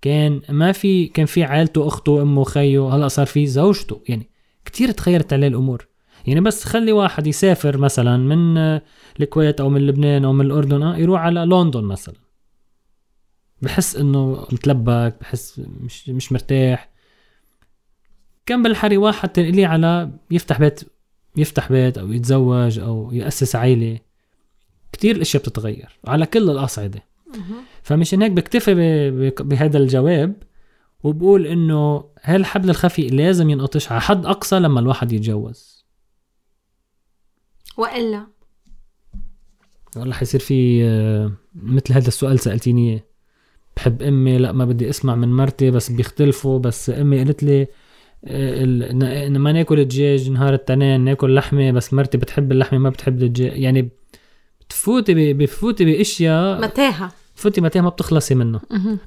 كان 0.03 0.41
ما 0.49 0.73
في 0.73 1.07
كان 1.07 1.27
في 1.27 1.45
عائلته 1.45 1.87
أخته 1.87 2.23
أمه 2.23 2.45
خيه 2.45 2.95
هلأ 2.95 3.09
صار 3.09 3.27
في 3.27 3.47
زوجته. 3.47 4.03
يعني 4.09 4.31
كتير 4.65 4.91
تغيرت 4.91 5.33
عليه 5.33 5.49
الأمور. 5.49 5.89
يعني 6.27 6.41
بس 6.41 6.65
خلي 6.65 6.93
واحد 6.93 7.27
يسافر 7.27 7.79
مثلا 7.79 8.17
من 8.17 8.59
الكويت 9.21 9.61
أو 9.61 9.69
من 9.69 9.87
لبنان 9.87 10.25
أو 10.25 10.33
من 10.33 10.47
الأردن 10.47 10.83
آه 10.83 10.97
يروح 10.97 11.21
على 11.21 11.41
لندن 11.41 11.85
مثلا. 11.85 12.15
بحس 13.63 13.97
إنه 13.97 14.47
متلبك 14.53 15.15
بحس 15.21 15.61
مش 15.81 16.09
مش 16.09 16.33
مرتاح. 16.33 16.89
كان 18.47 18.63
بالحري 18.63 18.97
واحد 18.97 19.29
تنقلي 19.29 19.65
على 19.65 20.11
يفتح 20.31 20.61
بيت 20.61 20.81
يفتح 21.37 21.73
بيت 21.73 21.99
أو 21.99 22.13
يتزوج 22.13 22.79
أو 22.79 23.13
يأسس 23.13 23.57
عائله 23.57 23.99
كتير 24.93 25.17
الأشياء 25.17 25.43
بتتغير 25.43 25.99
على 26.05 26.27
كل 26.27 26.51
الأصعدة. 26.51 27.03
فمشان 27.83 28.23
هيك 28.23 28.33
بكتفي 28.33 28.75
بهذا 29.41 29.79
الجواب 29.79 30.35
وبقول 31.05 31.47
إنه 31.47 32.05
هالحبل 32.23 32.71
الخفي 32.71 33.07
لازم 33.09 33.51
ينقطش 33.51 33.93
على 33.93 34.01
حد 34.01 34.27
أقصى 34.27 34.59
لما 34.59 34.81
الواحد 34.81 35.13
يتجوز. 35.13 35.76
وإلا. 37.77 38.27
والله 39.97 40.15
حيصير 40.15 40.41
في 40.41 40.85
آه، 40.85 41.33
مثل 41.55 41.93
هذا 41.95 42.09
السؤال 42.09 42.39
سألتيني 42.41 42.91
إياه. 42.93 43.01
بحب 43.77 44.03
أمي 44.03 44.39
لا 44.39 44.53
ما 44.53 44.65
بدي 44.65 44.91
أسمع 44.91 45.15
من 45.15 45.29
مرتي 45.33 45.71
بس 45.71 45.91
بيختلفوا. 45.91 46.59
بس 46.59 46.91
أمي 46.91 47.19
قالت 47.19 47.43
لي 47.43 47.61
آه، 47.63 48.65
ال- 48.65 49.39
ما 49.39 49.53
ناكل 49.53 49.85
دجاج 49.85 50.31
نهار 50.31 50.55
التنين 50.55 51.01
ناكل 51.01 51.35
لحمة 51.35 51.71
بس 51.71 51.95
مرتي 51.95 52.19
بتحب 52.19 52.53
اللحمة 52.53 52.79
ما 52.79 52.91
بتحب 52.91 53.23
الدجاج. 53.23 53.59
يعني 53.61 53.89
بتفوتي 54.61 55.15
ب- 55.15 55.39
بفوتي 55.39 55.85
بأشياء 55.85 56.61
متاهة. 56.63 57.13
بتفوتي 57.35 57.61
متى 57.61 57.81
ما 57.81 57.89
بتخلصي 57.89 58.35
منه. 58.35 58.61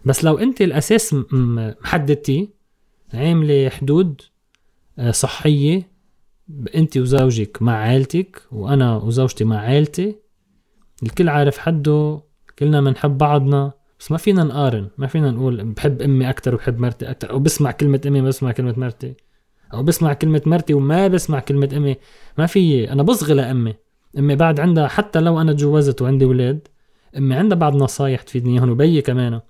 بس 0.05 0.23
لو 0.23 0.37
أنت 0.37 0.61
الأساس 0.61 1.13
م- 1.13 1.25
م- 1.31 1.73
محددتيه 1.81 2.47
عاملة 3.13 3.69
حدود 3.69 4.21
آه، 4.99 5.11
صحية 5.11 5.89
انت 6.75 6.97
وزوجك 6.97 7.61
مع 7.61 7.73
عائلتك 7.73 8.41
وأنا 8.51 8.97
وزوجتي 8.97 9.43
مع 9.43 9.57
عائلتي 9.57 10.15
الكل 11.03 11.29
عارف 11.29 11.57
حده 11.57 12.21
كلنا 12.59 12.81
بنحب 12.81 13.17
بعضنا 13.17 13.71
بس 13.99 14.11
ما 14.11 14.17
فينا 14.17 14.43
نقارن 14.43 14.89
ما 14.97 15.07
فينا 15.07 15.31
نقول 15.31 15.63
بحب 15.63 16.01
امي 16.01 16.29
أكثر 16.29 16.55
وبحب 16.55 16.79
مرتي 16.79 17.11
أكثر 17.11 17.29
أو 17.29 17.39
بسمع 17.39 17.71
كلمة 17.71 18.01
امي 18.07 18.21
ما 18.21 18.27
بسمع 18.27 18.51
كلمة 18.51 18.73
مرتي 18.77 19.13
أو 19.73 19.83
بسمع 19.83 20.13
كلمة 20.13 20.41
مرتي 20.45 20.73
وما 20.73 21.07
بسمع 21.07 21.39
كلمة 21.39 21.69
امي. 21.77 21.95
ما 22.37 22.45
في 22.45 22.91
أنا 22.91 23.03
بصغي 23.03 23.33
لأمي. 23.33 23.75
امي 24.17 24.35
بعد 24.35 24.59
عندها 24.59 24.87
حتى 24.87 25.19
لو 25.19 25.41
أنا 25.41 25.53
تجوزت 25.53 26.01
وعندي 26.01 26.25
أولاد 26.25 26.67
امي 27.17 27.35
عندها 27.35 27.57
بعض 27.57 27.75
نصايح 27.75 28.21
تفيدني 28.21 28.53
إياهم 28.53 28.69
وبيي 28.69 29.01
كمان. 29.01 29.41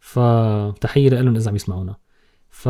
فتحيه 0.00 1.08
لهم 1.08 1.36
إذا 1.36 1.50
عم 1.50 1.56
يسمعونا. 1.56 1.96
ف 2.50 2.68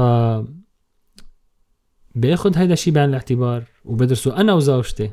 باخذ 2.15 2.59
هيدا 2.59 2.73
الشيء 2.73 2.95
بعين 2.95 3.09
الاعتبار 3.09 3.65
وبدرسه 3.85 4.37
أنا 4.37 4.53
وزوجتي. 4.55 5.11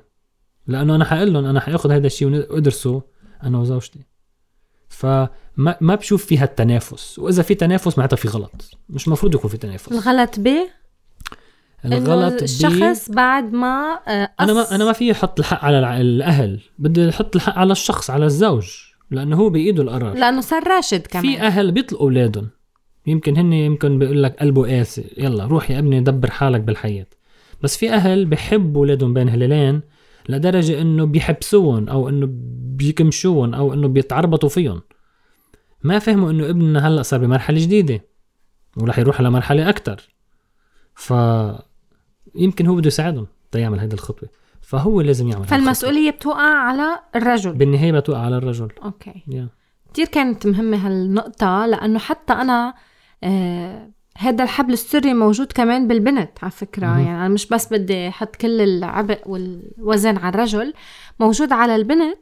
لأنه 0.67 0.95
أنا 0.95 1.05
حقول 1.05 1.33
لهم 1.33 1.45
أنا 1.45 1.59
حأخذ 1.59 1.91
هيدا 1.91 2.07
الشيء 2.07 2.27
وادرسه 2.27 3.01
أنا 3.43 3.59
وزوجتي. 3.59 3.99
فما 4.89 5.29
ما 5.81 5.95
بشوف 5.95 6.25
فيها 6.25 6.43
التنافس. 6.43 7.19
وإذا 7.19 7.43
في 7.43 7.55
تنافس 7.55 7.97
معناتها 7.97 8.17
في 8.17 8.27
غلط. 8.27 8.77
مش 8.89 9.07
مفروض 9.07 9.35
يكون 9.35 9.51
في 9.51 9.57
تنافس. 9.57 9.91
الغلط 9.91 10.39
ب؟ 10.39 10.49
الغلط 11.85 12.41
الشخص 12.41 13.09
بعد 13.09 13.53
ما 13.53 13.99
آه، 14.07 14.31
أنا 14.39 14.53
ما 14.53 14.75
أنا 14.75 14.85
ما 14.85 14.93
في 14.93 15.11
أحط 15.11 15.39
الحق 15.39 15.65
على 15.65 16.01
الأهل. 16.01 16.59
بدي 16.79 17.09
أحط 17.09 17.35
الحق 17.35 17.57
على 17.57 17.71
الشخص 17.71 18.09
على 18.09 18.25
الزوج. 18.25 18.67
لأنه 19.11 19.35
هو 19.35 19.49
بإيده 19.49 19.83
القرار. 19.83 20.13
لأنه 20.13 20.41
صار 20.41 20.67
راشد 20.67 21.07
كمان. 21.07 21.23
في 21.23 21.41
أهل 21.41 21.71
بيطلقوا 21.71 22.05
أولادهم. 22.05 22.49
يمكن 23.07 23.37
هن 23.37 23.53
يمكن 23.53 23.99
بيقول 23.99 24.23
لك 24.23 24.35
قلبه 24.39 24.77
قاسي. 24.77 25.05
يلا 25.17 25.45
روح 25.45 25.71
يا 25.71 25.79
ابني 25.79 26.01
دبر 26.01 26.31
حالك 26.31 26.61
بالحياة. 26.61 27.07
بس 27.61 27.77
في 27.77 27.93
أهل 27.93 28.25
بحبوا 28.25 28.81
اولادهم 28.81 29.13
بين 29.13 29.29
هلالين 29.29 29.81
لدرجة 30.29 30.81
إنه 30.81 31.05
بيحبسوهم 31.05 31.89
أو 31.89 32.09
إنه 32.09 32.27
بيكمشوهم 32.77 33.53
أو 33.53 33.73
إنه 33.73 33.87
بيتعربطوا 33.87 34.49
فيهم. 34.49 34.81
ما 35.83 35.99
فهموا 35.99 36.31
إنه 36.31 36.49
ابننا 36.49 36.87
هلأ 36.87 37.01
صار 37.01 37.19
بمرحلة 37.19 37.59
جديدة 37.59 38.05
ورح 38.77 38.99
يروح 38.99 39.19
على 39.19 39.29
مرحلة 39.29 39.69
أكثر 39.69 40.09
ف 40.95 41.13
يمكن 42.35 42.67
هو 42.67 42.75
بده 42.75 42.87
يساعدهم 42.87 43.27
تيعمل 43.51 43.79
هيدي 43.79 43.95
الخطوة. 43.95 44.29
فهو 44.61 45.01
لازم 45.01 45.27
يعمل 45.27 45.41
هيدي 45.41 45.55
فالمسؤولية 45.55 46.11
بتوقع 46.11 46.55
على 46.55 46.99
الرجل. 47.15 47.33
الخطوة. 47.33 47.51
بالنهاية 47.51 47.91
بتوقع 47.91 48.19
على 48.19 48.37
الرجل. 48.37 48.69
أوكي. 48.83 49.23
يا. 49.27 49.47
كتير 49.93 50.05
كانت 50.05 50.47
مهمة 50.47 50.87
هالنقطة 50.87 51.65
لأنه 51.65 51.99
حتى 51.99 52.33
أنا 52.33 52.73
هذا 54.17 54.43
الحبل 54.43 54.73
السري 54.73 55.13
موجود 55.13 55.51
كمان 55.51 55.87
بالبنت 55.87 56.29
على 56.41 56.51
فكرة. 56.51 56.87
مهم. 56.87 56.99
يعني 57.05 57.17
أنا 57.25 57.27
مش 57.27 57.47
بس 57.47 57.73
بدي 57.73 58.07
أحط 58.07 58.35
كل 58.35 58.61
العبء 58.61 59.19
والوزن 59.25 60.17
على 60.17 60.29
الرجل 60.35 60.73
موجود 61.19 61.51
على 61.51 61.75
البنت. 61.75 62.17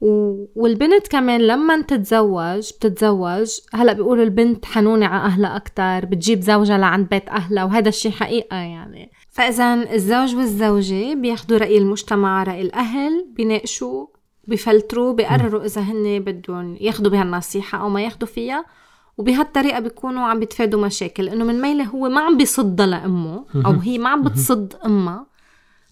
و- 0.00 0.44
والبنت 0.56 1.08
كمان 1.10 1.40
لما 1.40 1.80
تتزوج 1.82 2.70
بتتزوج 2.72 3.50
هلأ 3.74 3.92
بيقولوا 3.92 4.24
البنت 4.24 4.64
حنونة 4.64 5.06
على 5.06 5.22
أهلها 5.24 5.56
أكتر 5.56 6.04
بتجيب 6.06 6.40
زوجها 6.40 6.78
لعند 6.78 7.08
بيت 7.08 7.28
أهلها 7.28 7.64
وهذا 7.64 7.88
الشيء 7.88 8.12
حقيقة 8.12 8.56
يعني. 8.56 9.10
فإذا 9.30 9.74
الزوج 9.94 10.36
والزوجة 10.36 11.14
بياخدوا 11.14 11.58
رأي 11.58 11.78
المجتمع 11.78 12.42
رأي 12.42 12.62
الأهل 12.62 13.26
بيناقشوا 13.36 14.06
بفلتروا 14.48 15.12
بيقرروا 15.12 15.64
إذا 15.64 15.80
هن 15.80 16.18
بدهم 16.18 16.76
ياخدوا 16.80 17.10
بهالنصيحة 17.10 17.80
أو 17.80 17.88
ما 17.88 18.02
ياخدوا 18.02 18.28
فيها. 18.28 18.64
وبهالطريقة 19.18 19.80
بيكونوا 19.80 20.26
عم 20.26 20.40
بيتفادوا 20.40 20.86
مشاكل 20.86 21.28
إنه 21.28 21.44
من 21.44 21.60
ميلة 21.60 21.84
هو 21.84 22.08
ما 22.08 22.20
عم 22.20 22.36
بيصدها 22.36 22.86
لأمه 22.86 23.44
أو 23.54 23.72
مهم. 23.72 23.78
هي 23.78 23.98
ما 23.98 24.08
عم 24.08 24.22
بتصد 24.22 24.74
أمها 24.86 25.26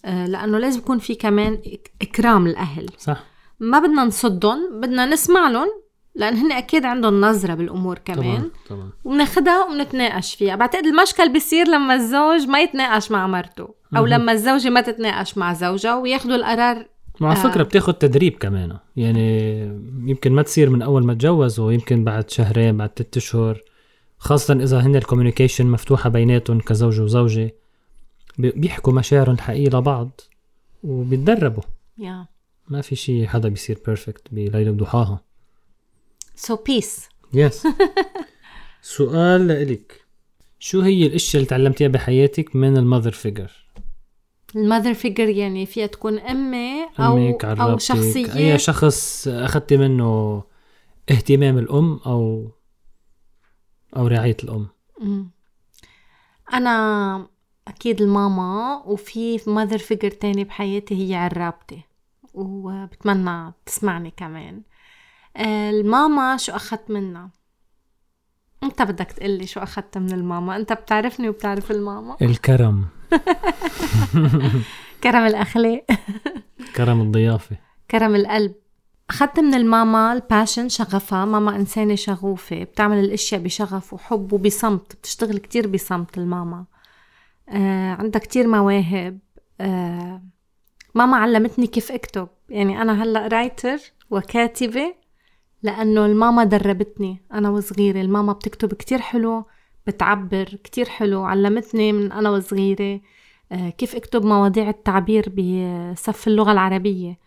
آه، 0.05 0.25
لأنه 0.25 0.57
لازم 0.57 0.79
يكون 0.79 0.99
في 0.99 1.15
كمان 1.15 1.61
إكرام 2.01 2.47
الأهل. 2.47 2.89
صح. 2.97 3.23
ما 3.59 3.79
بدنا 3.79 4.03
نصدهم 4.03 4.79
بدنا 4.81 5.05
نسمع 5.05 5.49
لهم 5.49 5.67
لأن 6.15 6.35
هن 6.35 6.51
أكيد 6.51 6.85
عندهم 6.85 7.21
نظرة 7.21 7.53
بالأمور 7.53 7.97
كمان. 7.97 8.37
طبعا 8.39 8.51
طبعا 8.69 8.89
وبناخدها 9.03 9.63
وبنتناقش 9.65 10.35
فيها. 10.35 10.55
بعتقد 10.55 10.85
المشكل 10.85 11.29
بيصير 11.33 11.67
لما 11.67 11.95
الزوج 11.95 12.47
ما 12.47 12.59
يتناقش 12.61 13.11
مع 13.11 13.27
مرته 13.27 13.63
أو 13.97 14.01
مهم. 14.01 14.07
لما 14.07 14.31
الزوجة 14.31 14.69
ما 14.69 14.81
تتناقش 14.81 15.37
مع 15.37 15.53
زوجها 15.53 15.95
وياخدوا 15.95 16.35
القرار 16.35 16.85
مع 17.21 17.31
آه. 17.31 17.35
فكرة 17.51 17.63
بتاخد 17.63 17.93
تدريب 17.93 18.33
كمان. 18.37 18.77
يعني 18.95 19.59
يمكن 20.05 20.31
ما 20.33 20.41
تصير 20.41 20.69
من 20.69 20.81
أول 20.81 21.05
ما 21.05 21.13
تجوزوا 21.13 21.71
يمكن 21.71 22.03
بعد 22.03 22.29
شهرين 22.29 22.77
بعد 22.77 22.89
ثلاثة 22.95 23.17
أشهر. 23.17 23.61
خاصة 24.17 24.53
إذا 24.53 24.79
هن 24.79 24.95
ال 24.95 25.00
communication 25.00 25.67
مفتوحة 25.67 26.09
بيناتهم 26.09 26.59
كزوج 26.59 26.99
وزوجة. 27.01 27.53
بي- 28.37 28.51
بيحكوا 28.51 28.93
مشاعرهم 28.93 29.33
الحقيقية 29.33 29.77
لبعض 29.77 30.21
وبيتدربوا. 30.83 31.63
Yeah. 31.97 32.25
ما 32.69 32.81
في 32.81 32.95
شيء 32.95 33.25
حدا 33.27 33.49
بيصير 33.49 33.79
perfect 33.85 34.21
بليلة 34.31 34.71
وضحاها. 34.71 35.21
سو 36.35 36.55
بيس 36.55 37.09
يس 37.33 37.67
سؤال 38.81 39.47
لإلك. 39.47 40.01
شو 40.59 40.81
هي 40.81 41.07
الأشياء 41.07 41.35
اللي 41.35 41.49
تعلمتيها 41.49 41.87
بحياتك 41.87 42.55
من 42.55 42.77
المذر 42.77 43.11
فيجر 43.11 43.51
المذر 44.55 44.93
فيجر 44.93 45.29
يعني 45.29 45.65
فيها 45.65 45.87
تكون 45.87 46.19
أمي 46.19 46.83
أو 46.99 47.17
أمك 47.17 47.45
أو 47.45 47.77
شخصية. 47.77 48.35
أي 48.35 48.59
شخص 48.59 49.27
أخذتي 49.27 49.77
منه 49.77 50.43
اهتمام 51.11 51.57
الأم 51.57 51.99
أو 52.05 52.51
أو 53.97 54.07
رعاية 54.07 54.37
الأم. 54.43 54.67
مم. 55.01 55.31
أنا 56.53 57.27
أكيد 57.67 58.01
الماما 58.01 58.83
وفي 58.85 59.39
mother 59.47 59.77
figure 59.77 60.11
تاني 60.11 60.43
بحياتي 60.43 61.09
هي 61.09 61.15
عرابتي 61.15 61.81
وبتمنى 62.33 63.53
تسمعني 63.65 64.11
كمان. 64.17 64.61
آه، 65.37 65.69
الماما 65.69 66.37
شو 66.37 66.51
أخذت 66.51 66.91
منها؟ 66.91 67.31
انت 68.63 68.81
بدك 68.81 69.11
تقلي 69.11 69.47
شو 69.47 69.59
أخذت 69.59 69.97
من 69.97 70.11
الماما؟ 70.11 70.55
انت 70.55 70.73
بتعرفني 70.73 71.29
وبتعرف 71.29 71.71
الماما. 71.71 72.17
الكرم. 72.21 72.85
كرم 75.03 75.25
الأخلاق. 75.25 75.85
كرم 76.75 77.01
الضيافة. 77.01 77.57
كرم 77.91 78.15
القلب. 78.15 78.53
أخذت 79.09 79.39
من 79.39 79.53
الماما 79.53 80.13
ال 80.13 80.20
passion 80.20 80.69
شغفها. 80.69 81.25
ماما 81.25 81.55
إنسانة 81.55 81.95
شغوفة 81.95 82.63
بتعمل 82.63 82.97
الأشياء 82.99 83.41
بشغف 83.41 83.93
وحب 83.93 84.33
وبصمت. 84.33 84.95
بتشتغل 84.95 85.37
كتير 85.37 85.67
بصمت 85.67 86.17
الماما. 86.17 86.65
آه 87.49 87.91
عندها 87.93 88.21
كتير 88.21 88.47
مواهب. 88.47 89.19
آه 89.61 90.21
ماما 90.95 91.17
علمتني 91.17 91.67
كيف 91.67 91.91
أكتب. 91.91 92.27
يعني 92.49 92.81
أنا 92.81 93.03
هلأ 93.03 93.27
writer 93.27 93.77
وكاتبة. 94.09 94.95
لأنه 95.63 96.05
الماما 96.05 96.43
دربتني. 96.43 97.23
أنا 97.33 97.49
وصغيرة 97.49 98.01
الماما 98.01 98.33
بتكتب 98.33 98.73
كتير 98.73 98.99
حلو 98.99 99.45
بتعبر 99.87 100.43
كتير 100.63 100.89
حلو 100.89 101.23
علمتني 101.23 101.93
من 101.93 102.11
أنا 102.11 102.29
وصغيرة 102.29 103.01
آه 103.51 103.69
كيف 103.69 103.95
أكتب 103.95 104.25
مواضيع 104.25 104.69
التعبير 104.69 105.25
بصف 105.29 106.27
اللغة 106.27 106.51
العربية. 106.51 107.19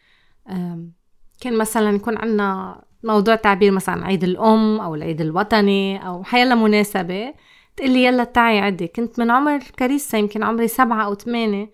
كان 1.40 1.58
مثلا 1.58 1.90
يكون 1.90 2.18
عنا 2.18 2.82
موضوع 3.04 3.34
تعبير 3.34 3.72
مثلا 3.72 4.06
عيد 4.06 4.24
الأم 4.24 4.80
أو 4.80 4.94
العيد 4.94 5.20
الوطني 5.20 6.06
أو 6.06 6.24
حيلا 6.24 6.54
مناسبة. 6.54 7.34
تقلي 7.76 8.04
يلا 8.04 8.24
تعي 8.24 8.58
عدي 8.58 8.86
كنت 8.88 9.18
من 9.18 9.30
عمر 9.30 9.58
كريسة 9.58 10.18
يمكن 10.18 10.42
عمري 10.42 10.68
سبعة 10.68 11.04
أو 11.04 11.14
ثمانية. 11.14 11.70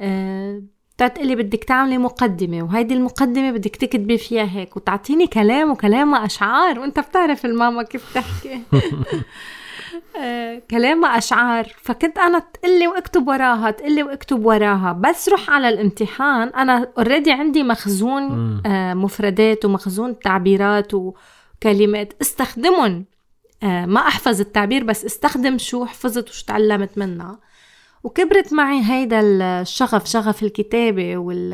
أه 0.00 0.62
تقلي 0.98 1.34
بدك 1.34 1.64
تعملي 1.64 1.98
مقدمة 1.98 2.62
وهيدي 2.62 2.94
المقدمة 2.94 3.50
بدك 3.50 3.76
تكتبي 3.76 4.18
فيها 4.18 4.48
هيك 4.50 4.76
وتعطيني 4.76 5.26
كلام 5.26 5.70
وكلامها 5.70 6.26
أشعار 6.26 6.78
وأنت 6.78 7.00
بتعرف 7.00 7.44
الماما 7.44 7.82
كيف 7.82 8.14
تحكي. 8.14 8.60
آه، 10.16 10.62
كلامها 10.70 11.18
أشعار. 11.18 11.74
فكنت 11.82 12.18
أنا 12.18 12.38
تقلي 12.38 12.88
وأكتب 12.88 13.28
وراها 13.28 13.70
تقلي 13.70 14.02
وأكتب 14.02 14.46
وراها. 14.46 14.92
بس 14.92 15.28
روح 15.28 15.50
على 15.50 15.68
الامتحان 15.68 16.48
أنا 16.48 16.92
اوريدي 16.98 17.32
عندي 17.32 17.62
مخزون. 17.62 18.62
آه، 18.66 18.94
مفردات 18.94 19.64
ومخزون 19.64 20.18
تعبيرات 20.18 20.94
وكلمات. 20.94 22.12
استخدمهم. 22.20 23.04
آه، 23.62 23.86
ما 23.86 24.00
أحفظ 24.00 24.40
التعبير 24.40 24.84
بس 24.84 25.04
استخدم 25.04 25.58
شو 25.58 25.84
حفظت 25.84 26.28
وشو 26.28 26.46
تعلمت 26.46 26.98
منها. 26.98 27.38
وكبرت 28.04 28.52
معي 28.52 28.82
هيدا 28.84 29.20
الشغف 29.20 30.06
شغف 30.06 30.42
الكتابة 30.42 31.16
وال 31.16 31.52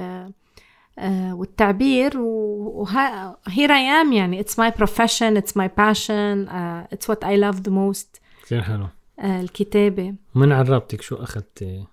آه، 0.98 1.34
والتعبير 1.34 2.18
و 2.18 2.49
here 2.49 3.72
I 3.72 3.88
am 3.88 4.12
يعني 4.12 4.40
it's 4.40 4.58
my 4.58 4.70
profession 4.70 5.37
it's 5.37 5.56
my 5.56 5.70
passion 5.78 6.46
it's 6.92 7.11
what 7.11 7.24
I 7.24 7.37
love 7.37 7.61
the 7.61 7.72
most 7.72 8.20
كثير 8.42 8.62
حلو. 8.62 8.87
الكتابة. 9.24 10.14
من 10.34 10.52
عرابتك 10.52 11.02
شو 11.02 11.14
اخذتي 11.16 11.84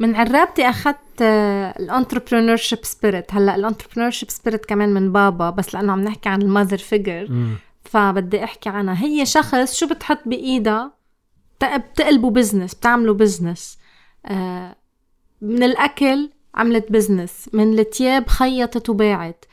من 0.00 0.16
عرابتي 0.16 0.68
أخذت 0.68 1.22
ال 1.80 2.56
entrepreneurship 2.56 2.84
spirit 2.84 3.34
هلأ 3.34 3.54
ال 3.54 4.10
entrepreneurship 4.10 4.30
spirit 4.30 4.66
كمان 4.66 4.94
من 4.94 5.12
بابا 5.12 5.50
بس 5.50 5.74
لأنه 5.74 5.92
عم 5.92 6.00
نحكي 6.00 6.28
عن 6.28 6.42
ال 6.42 6.47
mother 6.47 6.78
figure 6.78 7.28
فبدي 7.84 8.44
أحكي 8.44 8.68
عنها. 8.68 9.04
هي 9.04 9.26
شخص 9.26 9.74
شو 9.78 9.88
بتحط 9.88 10.20
بايدها 10.26 10.92
بتقلبوا 11.62 12.30
business 12.30 12.74
بتعملوا 12.74 13.14
business 13.14 13.76
آه 13.76 13.79
من 15.40 15.62
الأكل 15.62 16.30
عملت 16.54 16.92
business 16.92 17.48
من 17.52 17.78
التياب 17.78 18.28
خيطت 18.28 18.90
وباعت. 18.90 19.44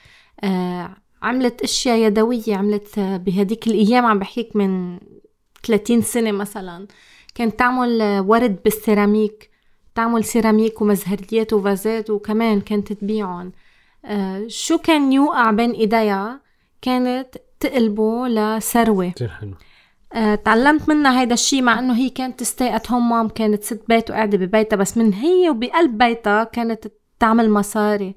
آه 0.44 0.96
عملت 1.22 1.62
أشياء 1.62 1.98
يدوية 1.98 2.56
عملت 2.56 3.00
بهديك 3.00 3.68
الأيام 3.68 4.06
عم 4.06 4.20
بحكيك 4.20 4.56
من 4.56 5.00
30 5.64 6.02
سنة 6.02 6.32
مثلا. 6.32 6.88
كانت 7.36 7.60
تعمل 7.60 8.24
ورد 8.28 8.60
بالسيراميك 8.64 9.50
تعمل 9.96 10.24
سيراميك 10.24 10.82
ومزهريات 10.82 11.54
وفازات 11.54 12.10
وكمان 12.10 12.62
كانت 12.62 12.94
تبيعهم. 12.94 13.52
آه 14.06 14.46
شو 14.48 14.78
كان 14.78 15.14
يوقع 15.14 15.52
بين 15.52 15.72
ايديها 15.72 16.42
كانت 16.82 17.38
تقلبه 17.60 18.28
لثروة. 18.28 19.10
كثير 19.10 19.30
حلو. 19.30 19.52
آه، 19.52 19.67
تعلمت 20.46 20.90
منها 20.90 21.22
هيدا 21.22 21.34
الشيء 21.34 21.62
مع 21.62 21.80
إنه 21.80 21.98
هي 21.98 22.10
كانت 22.10 22.44
ستي 22.44 22.76
ات 22.76 22.92
هوم 22.92 23.10
مام 23.10 23.28
كانت 23.28 23.64
ست 23.64 23.82
بيت 23.88 24.10
وقاعدة 24.12 24.38
ببيتها 24.38 24.78
بس 24.78 24.98
من 24.98 25.14
هي 25.14 25.50
وبقلب 25.50 25.98
بيتها 25.98 26.44
كانت 26.44 26.88
تعمل 27.20 27.50
مصاري. 27.50 28.16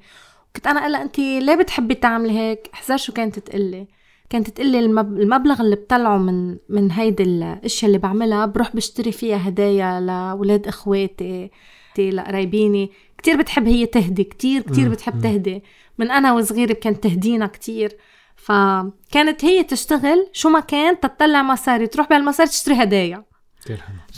كنت 0.56 0.66
أنا 0.66 0.80
أقول 0.80 0.96
انت 0.96 1.18
ليه 1.18 1.54
بتحبي 1.54 1.94
تعملي 1.94 2.38
هيك؟ 2.38 2.70
احذر 2.74 2.96
شو 2.96 3.12
كانت 3.12 3.38
تقلي. 3.38 3.86
كانت 4.30 4.50
تقلي 4.50 4.78
المبلغ 4.80 5.60
اللي 5.60 5.76
بطلعه 5.76 6.18
من 6.18 6.56
من 6.68 6.90
هيدي 6.90 7.22
الأشياء 7.22 7.88
اللي 7.88 7.98
بعملها 7.98 8.46
بروح 8.46 8.76
بشتري 8.76 9.12
فيها 9.12 9.48
هدايا 9.48 10.00
لأولاد 10.00 10.66
إخواتي 10.66 11.50
لقرايبيني. 11.98 12.90
كتير 13.18 13.36
بتحب 13.36 13.68
هي 13.68 13.86
تهدي 13.86 14.24
كتير 14.24 14.62
كتير 14.62 14.88
بتحب 14.88 15.20
تهدي. 15.22 15.62
من 15.98 16.10
أنا 16.10 16.32
وصغيرة 16.32 16.72
كانت 16.72 17.02
تهدينا 17.02 17.46
كتير. 17.46 17.96
فكانت 18.42 19.44
هي 19.44 19.64
تشتغل 19.64 20.26
شو 20.32 20.48
ما 20.48 20.60
كان 20.60 21.00
تطلع 21.00 21.42
مصاري 21.42 21.86
تروح 21.86 22.08
بهالمصاري 22.08 22.48
تشتري 22.48 22.82
هدايا. 22.82 23.24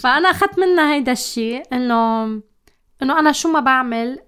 فأنا 0.03 0.31
أخذت 0.31 0.59
منها 0.59 0.95
هيدا 0.95 1.13
الشيء 1.13 1.63
إنه 1.73 2.25
إنه 3.03 3.19
أنا 3.19 3.33
شو 3.33 3.53
ما 3.53 3.61
بعمل 3.61 4.19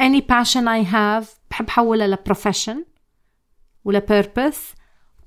any 0.00 0.20
passion 0.20 0.64
I 0.64 0.92
have 0.94 1.26
بحب 1.50 1.70
حولها 1.70 2.06
ل 2.06 2.13
profession 2.13 2.84
ول 3.84 4.04
purpose 4.04 4.74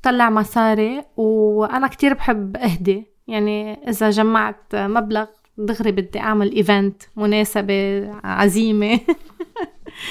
طلع 0.04 0.30
مصاري 0.30 1.06
وأنا 1.18 1.88
كتير 1.88 2.14
بحب 2.14 2.58
أهدي. 2.58 3.12
يعني 3.28 3.90
إذا 3.90 4.10
جمعت 4.10 4.76
مبلغ 4.76 5.26
دغري 5.58 5.92
بدي 5.92 6.20
أعمل 6.20 6.56
event 6.56 7.04
مناسبة 7.16 8.12
عزيمة. 8.24 9.00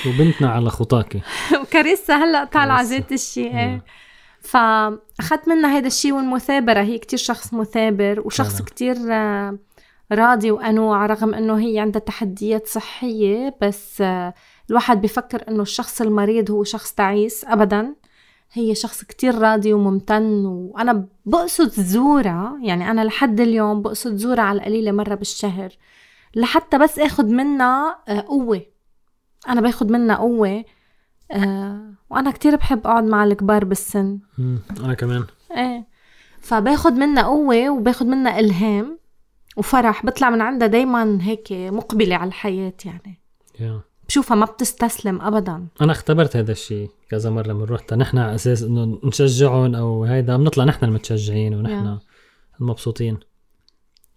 وبنتنا 0.07 0.51
على 0.51 0.71
خطاكي. 0.71 1.21
وكاريسا 1.63 2.15
هلأ 2.15 2.45
طالعة 2.45 2.83
ذات 2.83 3.13
الشيء 3.13 3.59
إيه. 3.59 3.83
فأخذت 4.41 5.49
منها 5.49 5.79
هذا 5.79 5.87
الشيء 5.87 6.13
والمثابره 6.13 6.81
هي 6.81 6.99
كتير 6.99 7.19
شخص 7.19 7.55
مثابر 7.55 8.23
وشخص 8.25 8.53
فعلا. 8.53 8.65
كتير 8.65 8.97
آه، 9.11 9.59
راضي 10.13 10.51
وقنوع 10.51 11.07
رغم 11.07 11.35
إنه 11.35 11.59
هي 11.59 11.79
عندها 11.79 12.01
تحديات 12.01 12.67
صحية 12.67 13.57
بس 13.63 14.01
آه، 14.01 14.35
الواحد 14.71 15.01
بفكر 15.01 15.45
إنه 15.49 15.63
الشخص 15.63 16.01
المريض 16.01 16.51
هو 16.51 16.65
شخص 16.65 16.93
تعيس 16.93 17.45
ابدا. 17.45 17.95
هي 18.53 18.75
شخص 18.75 19.05
كتير 19.05 19.39
راضي 19.39 19.73
وممتن 19.73 20.45
وأنا 20.47 21.07
بقصد 21.27 21.71
زورها 21.71 22.59
يعني 22.63 22.91
أنا 22.91 23.05
لحد 23.05 23.41
اليوم 23.41 23.83
بقصد 23.83 24.17
زورها 24.17 24.43
على 24.43 24.59
القليلة 24.59 24.93
مرة 24.93 25.15
بالشهر 25.15 25.73
لحتى 26.35 26.79
بس 26.79 26.99
اخد 26.99 27.25
منها 27.29 27.99
آه، 28.09 28.21
قوة. 28.21 28.63
أنا 29.49 29.61
باخد 29.61 29.91
منها 29.91 30.17
قوة 30.17 30.65
أه 31.33 31.81
وأنا 32.11 32.31
كتير 32.31 32.57
بحب 32.57 32.87
أقعد 32.87 33.05
مع 33.05 33.25
الكبار 33.25 33.65
بالسن. 33.65 34.19
أنا 34.81 34.95
كمان. 34.95 35.25
إيه. 35.57 35.87
فباخد 36.41 36.93
منها 36.93 37.23
قوة 37.23 37.71
وباخد 37.71 38.07
منها 38.07 38.41
إلهام 38.41 38.99
وفرح 39.57 40.07
بطلع 40.07 40.31
من 40.31 40.41
عندها 40.41 40.69
دايما 40.69 41.19
هيك 41.23 41.53
مقبلة 41.53 42.17
على 42.17 42.29
الحياة 42.29 42.75
يعني. 42.85 43.21
yeah. 43.59 43.91
بشوفها 44.09 44.35
ما 44.35 44.47
بتستسلم 44.47 45.21
ابدا. 45.23 45.67
أنا 45.81 45.93
اختبرت 45.93 46.37
هذا 46.37 46.53
الشيء 46.53 46.91
كذا 47.11 47.31
مرة 47.31 47.47
لما 47.47 47.65
رحت 47.65 47.95
نحن 47.95 48.19
على 48.19 48.35
أساس 48.35 48.63
إنه 48.63 49.01
نشجعهم 49.05 49.75
أو 49.75 50.05
هيدا 50.05 50.37
بنطلع 50.37 50.65
نحن 50.65 50.85
المتشجعين 50.85 51.55
ونحن 51.55 51.99
yeah. 51.99 52.01
المبسوطين. 52.61 53.19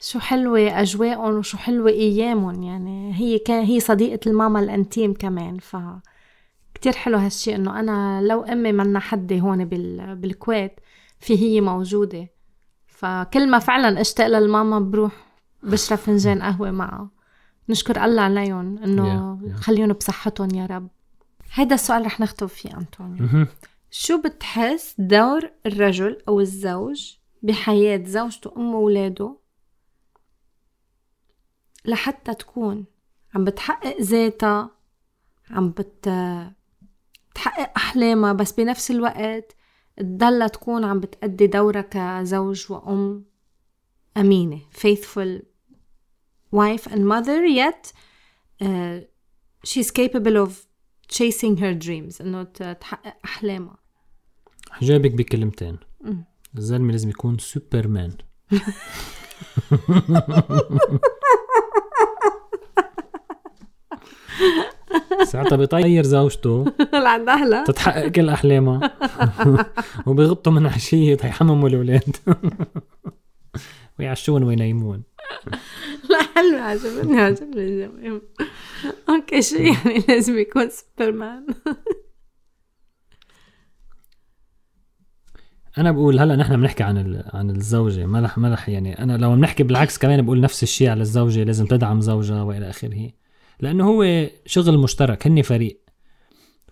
شو 0.03 0.19
حلوة 0.19 0.81
أجواءهم 0.81 1.37
وشو 1.37 1.57
حلوة 1.57 1.89
أيامهم 1.89 2.63
يعني 2.63 3.13
هي 3.15 3.39
كان 3.39 3.65
هي 3.65 3.79
صديقة 3.79 4.19
الماما 4.27 4.59
الأنتيم 4.59 5.13
كمان 5.13 5.57
ف 5.57 5.77
كتير 6.73 6.93
حلو 6.93 7.17
هالشي 7.17 7.55
إنه 7.55 7.79
أنا 7.79 8.21
لو 8.21 8.41
أمي 8.41 8.71
منا 8.71 8.99
حدي 8.99 9.41
هون 9.41 9.65
بال... 9.65 10.15
بالكويت 10.15 10.79
في 11.19 11.37
هي 11.37 11.61
موجودة 11.61 12.27
فكل 12.87 13.49
ما 13.49 13.59
فعلا 13.59 14.01
أشتاق 14.01 14.27
للماما 14.27 14.79
بروح 14.79 15.11
بشرب 15.63 15.97
فنجان 15.97 16.41
قهوة 16.41 16.71
معها. 16.71 17.09
نشكر 17.69 18.05
الله 18.05 18.21
عليهم 18.21 18.77
yeah, 18.77 19.51
yeah. 19.51 19.59
خليهم 19.59 19.93
بصحتهم 19.93 20.55
يا 20.55 20.65
رب. 20.65 20.87
هيدا 21.53 21.75
السؤال 21.75 22.05
رح 22.05 22.19
نختم 22.19 22.47
فيه 22.47 22.69
أنطونيو. 22.77 23.47
شو 23.91 24.21
بتحس 24.21 24.95
دور 24.97 25.51
الرجل 25.65 26.17
أو 26.27 26.39
الزوج 26.39 27.13
بحياة 27.43 28.03
زوجته 28.05 28.49
وام 28.55 28.73
اولاده 28.73 29.42
لحتى 31.85 32.33
تكون 32.33 32.85
عم 33.35 33.43
بتحقق 33.45 34.01
ذاتها 34.01 34.71
عم 35.49 35.69
بت 35.71 36.09
تحقق 37.35 37.71
أحلامها 37.77 38.33
بس 38.33 38.51
بنفس 38.51 38.91
الوقت 38.91 39.55
تضلها 39.97 40.47
تكون 40.47 40.83
عم 40.83 40.99
بتأدي 40.99 41.47
دورها 41.47 41.81
كزوج 41.81 42.71
وأم. 42.71 43.25
أمينة 44.17 44.59
faithful 44.79 45.41
wife 46.55 46.87
and 46.91 47.05
mother 47.07 47.45
yet 47.45 47.91
uh, 48.61 48.99
she's 49.65 49.91
capable 49.91 50.37
of 50.37 50.51
chasing 51.07 51.57
her 51.57 51.73
dreams 51.73 52.21
إنه 52.21 52.43
تحقق 52.43 53.15
أحلامها. 53.25 53.77
حجابك 54.71 55.11
بكلمتين. 55.11 55.77
الزلمة 56.57 56.91
لازم 56.91 57.09
يكون 57.09 57.37
سوبرمان 57.37 58.17
ساعتها 65.23 65.55
بيطير 65.55 66.03
زوجته. 66.03 66.65
لعند 67.03 67.29
أهلها. 67.29 67.63
تتحقق 67.63 68.07
كل 68.07 68.29
أحلامها. 68.29 68.91
وبيغطوا 70.07 70.53
من 70.53 70.65
عشيه 70.65 71.15
تيحمموا 71.15 71.69
الاولاد 71.69 72.15
ويعشون 73.99 74.43
وينيمون. 74.43 75.03
لا 76.09 76.21
حلو 76.35 76.57
عجبني 76.57 77.21
عجبني 77.21 77.63
الجميع 77.63 78.21
okay 79.09 79.41
شو 79.41 79.55
يعني 79.55 80.03
لازم 80.07 80.37
يكون 80.37 80.69
سوبرمان؟ 80.69 81.45
أنا 85.77 85.91
بقول 85.91 86.19
هلأ 86.19 86.35
نحن 86.35 86.57
بنحكي 86.57 86.83
عن 86.83 87.23
عن 87.33 87.49
الزوجة. 87.49 88.05
ما 88.05 88.21
رح 88.21 88.37
ما 88.37 88.53
رح 88.53 88.69
يعني 88.69 89.03
أنا 89.03 89.17
لو 89.17 89.35
بنحكي 89.35 89.63
بالعكس 89.63 89.97
كمان 89.97 90.21
بقول 90.21 90.41
نفس 90.41 90.63
الشيء 90.63 90.89
على 90.89 91.01
الزوجة. 91.01 91.43
لازم 91.43 91.65
تدعم 91.65 92.01
زوجها 92.01 92.43
وإلى 92.43 92.69
آخره. 92.69 93.09
لأنه 93.59 93.87
هو 93.87 94.29
شغل 94.45 94.77
مشترك 94.77 95.27
هني 95.27 95.43
فريق. 95.43 95.79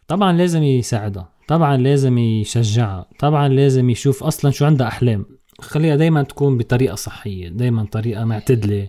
طبعا 0.08 0.34
لازم 0.34 0.64
يساعدها 0.64 1.30
طبعا 1.48 1.78
لازم 1.78 2.18
يشجعها 2.18 3.10
طبعا 3.20 3.48
لازم 3.48 3.90
يشوف 3.90 4.24
أصلا 4.24 4.52
شو 4.52 4.66
عندها 4.66 4.88
أحلام. 4.88 5.26
خليها 5.60 5.96
دايما 5.96 6.24
تكون 6.24 6.58
بطريقة 6.58 6.96
صحية 6.96 7.50
دايما 7.50 7.84
طريقة 7.84 8.26
معتدلة 8.26 8.88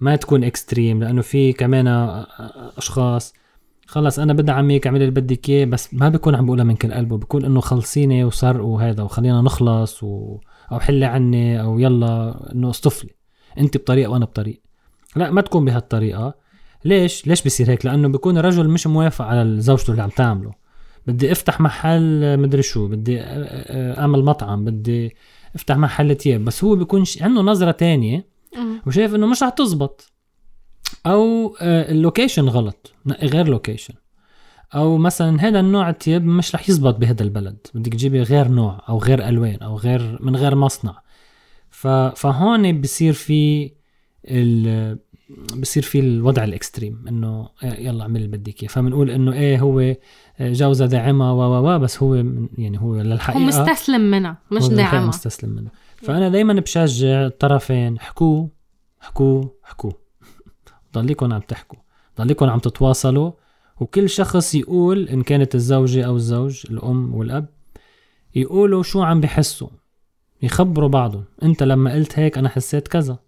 ما 0.00 0.16
تكون 0.16 0.44
اكستريم 0.44 1.02
لأنه 1.02 1.22
في 1.22 1.52
كمان 1.52 1.86
أشخاص. 2.76 3.34
خلص 3.86 4.18
أنا 4.18 4.32
بدعمك 4.32 4.86
اعملي 4.86 5.04
اللي 5.04 5.20
بدك 5.20 5.48
إياه 5.48 5.64
بس 5.64 5.94
ما 5.94 6.08
بكون 6.08 6.34
عم 6.34 6.46
بقولها 6.46 6.64
من 6.64 6.76
كل 6.76 6.92
قلبه 6.92 7.18
بكون 7.18 7.44
إنه 7.44 7.60
خلصيني 7.60 8.24
وسرق 8.24 8.64
وهذا 8.64 9.02
وخلينا 9.02 9.42
نخلص 9.42 10.02
و... 10.02 10.38
أو 10.72 10.80
حلي 10.80 11.04
عني 11.04 11.62
أو 11.62 11.78
يلا 11.78 12.40
إنه 12.52 12.70
اصطفلي 12.70 13.10
أنت 13.58 13.76
بطريقة 13.76 14.10
وأنا 14.10 14.24
بطريقة. 14.24 14.60
لا 15.16 15.30
ما 15.30 15.40
تكون 15.40 15.64
بهالطريقة. 15.64 16.34
ليش؟ 16.84 17.26
ليش 17.26 17.42
بصير 17.42 17.70
هيك؟ 17.70 17.86
لأنه 17.86 18.08
بيكون 18.08 18.38
الرجل 18.38 18.68
مش 18.68 18.86
موافق 18.86 19.24
على 19.24 19.60
زوجته 19.60 19.90
اللي 19.90 20.02
عم 20.02 20.08
تعمله. 20.08 20.52
بدي 21.06 21.32
افتح 21.32 21.60
محل 21.60 22.36
مدري 22.38 22.62
شو 22.62 22.88
بدي 22.88 23.20
اعمل 23.20 24.24
مطعم 24.24 24.64
بدي 24.64 25.16
افتح 25.54 25.76
محل 25.76 26.14
تياب. 26.14 26.44
بس 26.44 26.64
هو 26.64 26.76
بيكون 26.76 27.04
عنده 27.20 27.42
نظرة 27.42 27.70
تانية 27.70 28.26
وشايف 28.86 29.14
إنه 29.14 29.26
مش 29.26 29.42
رح 29.42 29.48
تزبط. 29.48 30.12
أو 31.06 31.56
آه، 31.60 31.90
ال 31.92 31.98
location 31.98 32.48
غلط. 32.48 32.94
نقي 33.06 33.26
غير 33.26 33.48
location. 33.48 33.94
أو 34.74 34.96
مثلا 34.96 35.40
هذا 35.40 35.60
النوع 35.60 35.90
التياب 35.90 36.24
مش 36.24 36.54
رح 36.54 36.68
يزبط 36.68 36.96
بهذا 36.96 37.22
البلد. 37.22 37.66
بدك 37.74 37.92
تجيبي 37.92 38.22
غير 38.22 38.48
نوع 38.48 38.84
أو 38.88 38.98
غير 38.98 39.28
ألوان 39.28 39.56
أو 39.56 39.76
غير 39.76 40.18
من 40.20 40.36
غير 40.36 40.54
مصنع. 40.54 41.02
فهون 42.14 42.80
بصير 42.80 43.12
في 43.12 43.72
ال... 44.24 44.98
بصير 45.56 45.82
في 45.82 46.00
الوضع 46.00 46.44
ال 46.44 46.52
extreme 46.52 47.04
إنه 47.08 47.48
إيه، 47.62 47.86
يلا 47.86 48.02
اعمل 48.02 48.16
اللي 48.16 48.36
بدك 48.36 48.62
إياه. 48.62 48.68
فبنقول 48.68 49.10
إنه 49.10 49.32
إيه 49.32 49.60
هو 49.60 49.96
جوزها 50.40 50.86
داعمها 50.86 51.34
و 51.34 51.74
و 51.74 51.78
بس 51.78 52.02
هو 52.02 52.14
يعني 52.58 52.80
هو 52.80 53.00
للحقيقة 53.00 53.40
هو 53.40 53.46
مستسلم 53.46 54.00
منها 54.00 54.38
مش 54.52 54.68
داعمها. 54.68 55.06
مستسلم 55.06 55.50
منها. 55.50 55.72
فأنا 55.96 56.28
دايما 56.28 56.52
بشجع 56.52 57.26
الطرفين 57.26 57.98
حكوا 58.00 58.48
حكوا 59.00 59.44
حكوا. 59.62 59.92
ضليكم 60.94 61.32
عم 61.32 61.40
تحكوا. 61.40 61.78
ضليكم 62.18 62.50
عم 62.50 62.58
تتواصلوا. 62.58 63.32
وكل 63.80 64.08
شخص 64.08 64.54
يقول 64.54 65.08
إن 65.08 65.22
كانت 65.22 65.54
الزوجة 65.54 66.06
أو 66.06 66.16
الزوج 66.16 66.62
الأم 66.70 67.14
والأب 67.14 67.46
يقولوا 68.34 68.82
شو 68.82 69.02
عم 69.02 69.20
بحسوا. 69.20 69.68
يخبروا 70.42 70.88
بعضهم. 70.88 71.24
أنت 71.42 71.62
لما 71.62 71.92
قلت 71.94 72.18
هيك 72.18 72.38
أنا 72.38 72.48
حسيت 72.48 72.88
كذا. 72.88 73.18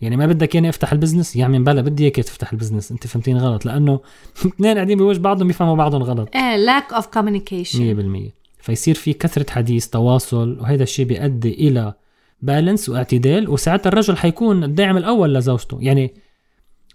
يعني 0.00 0.16
ما 0.16 0.26
بدك 0.26 0.54
ياني 0.54 0.68
افتح 0.68 0.92
ال 0.92 0.96
business؟ 0.96 1.36
يا 1.36 1.44
عمي 1.44 1.58
بلى 1.58 1.82
بدي 1.82 2.02
اياك 2.02 2.16
تفتح 2.16 2.52
ال 2.52 2.56
business 2.56 2.92
انت 2.92 3.06
فهمتيني 3.06 3.38
غلط 3.38 3.66
لأنه 3.66 4.00
اثنين 4.46 4.74
قاعدين 4.74 4.98
بوجه 4.98 5.18
بعضهم 5.18 5.46
بيفهموا 5.46 5.76
بعضهم 5.76 6.02
غلط. 6.02 6.28
إيه 6.36 6.56
lack 6.56 6.92
of 6.92 7.06
communication 7.06 8.30
100% 8.30 8.64
فيصير 8.64 8.94
في 8.94 9.12
كثرة 9.12 9.50
حديث 9.50 9.86
تواصل 9.86 10.58
وهذا 10.60 10.82
الشيء 10.82 11.06
بيؤدي 11.06 11.68
إلى 11.68 11.94
balance 12.42 12.88
واعتدال 12.88 13.48
وساعتها 13.48 13.88
الرجل 13.88 14.16
حيكون 14.16 14.64
الداعم 14.64 14.96
الأول 14.96 15.34
لزوجته. 15.34 15.78
يعني 15.80 16.14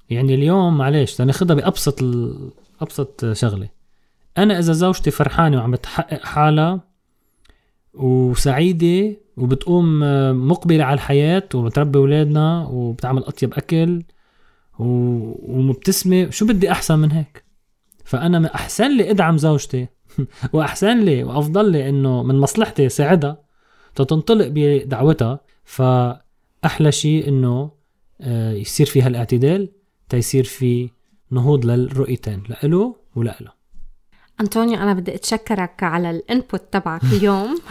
يعني 0.09 0.35
اليوم 0.35 0.77
معلش 0.77 1.21
لناخذها 1.21 1.55
بأبسط 1.55 2.01
ال... 2.01 2.37
أبسط 2.81 3.33
شغلة. 3.33 3.69
أنا 4.37 4.59
إذا 4.59 4.73
زوجتي 4.73 5.11
فرحانة 5.11 5.57
وعم 5.57 5.75
تحقق 5.75 6.25
حالها 6.25 6.92
وسعيدة 7.93 9.17
وبتقوم 9.37 9.99
مقبلة 10.47 10.83
على 10.83 10.93
الحياة 10.93 11.49
وبتربي 11.53 11.99
أولادنا 11.99 12.67
وبتعمل 12.71 13.23
أطيب 13.23 13.53
أكل 13.53 14.03
ومبتسمه 14.79 16.29
شو 16.29 16.45
بدي 16.45 16.71
أحسن 16.71 16.99
من 16.99 17.11
هيك؟ 17.11 17.43
فأنا 18.05 18.55
أحسن 18.55 18.97
لي 18.97 19.11
أدعم 19.11 19.37
زوجتي 19.37 19.87
وأحسن 20.53 20.99
لي 20.99 21.23
وأفضل 21.23 21.71
لي 21.71 21.89
إنه 21.89 22.23
من 22.23 22.39
مصلحتي 22.39 22.89
ساعدها 22.89 23.43
تتنطلق 23.95 24.47
بدعوتها. 24.49 25.39
فأحلى 25.63 26.91
شيء 26.91 27.27
إنه 27.27 27.71
آه، 28.21 28.53
يصير 28.53 28.85
في 28.85 29.01
هالاعتدال 29.01 29.69
تيصير 30.09 30.43
في 30.43 30.89
نهوض 31.31 31.65
للرؤيتين 31.65 32.43
لإله 32.49 32.95
ولإله. 33.15 33.62
أنطونيو 34.41 34.77
أنا 34.77 34.93
بدي 34.93 35.15
أتشكرك 35.15 35.83
على 35.83 36.09
الإنبوت 36.09 36.61
تبعك 36.71 37.03
اليوم. 37.03 37.59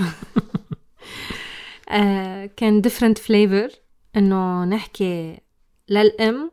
آه 1.90 2.46
كان 2.56 2.82
different 2.82 3.18
flavor 3.18 3.76
إنه 4.16 4.64
نحكي 4.64 5.40
للأم 5.88 6.50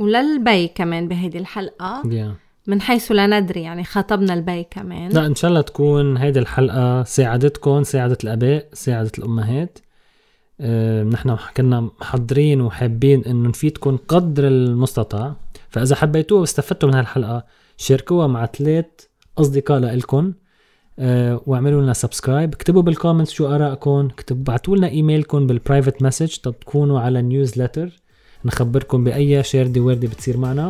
وللبي 0.00 0.68
كمان 0.68 1.08
بهيدي 1.08 1.38
الحلقة 1.38 2.02
yeah. 2.02 2.46
من 2.66 2.80
حيث 2.80 3.12
لا 3.12 3.26
ندري 3.26 3.62
يعني 3.62 3.84
خاطبنا 3.84 4.34
البي 4.34 4.64
كمان. 4.64 5.10
لا 5.10 5.26
إن 5.26 5.34
شاء 5.34 5.48
الله 5.48 5.60
تكون 5.60 6.16
هيدي 6.16 6.38
الحلقة 6.38 7.02
ساعدتكم 7.02 7.82
ساعدت 7.82 8.24
الأباء 8.24 8.68
ساعدت 8.72 9.18
الأمهات. 9.18 9.78
آه، 10.60 11.04
نحن 11.04 11.36
كنا 11.56 11.80
محضرين 11.80 12.60
وحابين 12.60 13.24
إنه 13.24 13.48
نفيدكم 13.48 13.98
قدر 14.08 14.46
المستطاع. 14.48 15.36
فإذا 15.68 15.96
حبيتوها 15.96 16.40
واستفدتوا 16.40 16.88
من 16.88 16.94
هالحلقه 16.94 17.44
شاركوها 17.76 18.26
مع 18.26 18.46
ثلاث 18.46 18.86
أصدقاء 19.38 19.78
لكم 19.78 20.32
أه 20.98 21.40
واعملوا 21.46 21.82
لنا 21.82 21.92
subscribe 21.92 22.54
اكتبوا 22.54 22.82
بال 22.82 22.92
comments 22.92 23.30
شو 23.32 23.46
آرائكم 23.46 24.08
اكتبوا 24.12 24.42
ابعتوا 24.42 24.76
لنا 24.76 24.88
إيميلكم 24.88 25.46
بال 25.46 25.58
private 25.58 26.02
message 26.02 26.36
تكونوا 26.36 27.00
على 27.00 27.22
newsletter 27.22 28.02
نخبركم 28.44 29.04
بأي 29.04 29.42
شي 29.42 29.80
already 29.80 30.06
بتصير 30.06 30.36
معنا. 30.36 30.68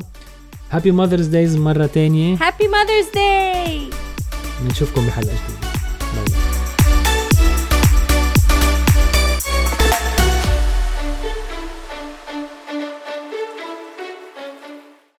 happy 0.71 0.91
Mother's 0.91 1.27
Days 1.27 1.57
مرة 1.57 1.87
تانية. 1.87 2.35
happy 2.35 2.69
Mother's 2.69 3.15
Day 3.15 3.81
بنشوفكم 4.65 5.07
بحلقة 5.07 5.27
جديدة. 5.27 5.66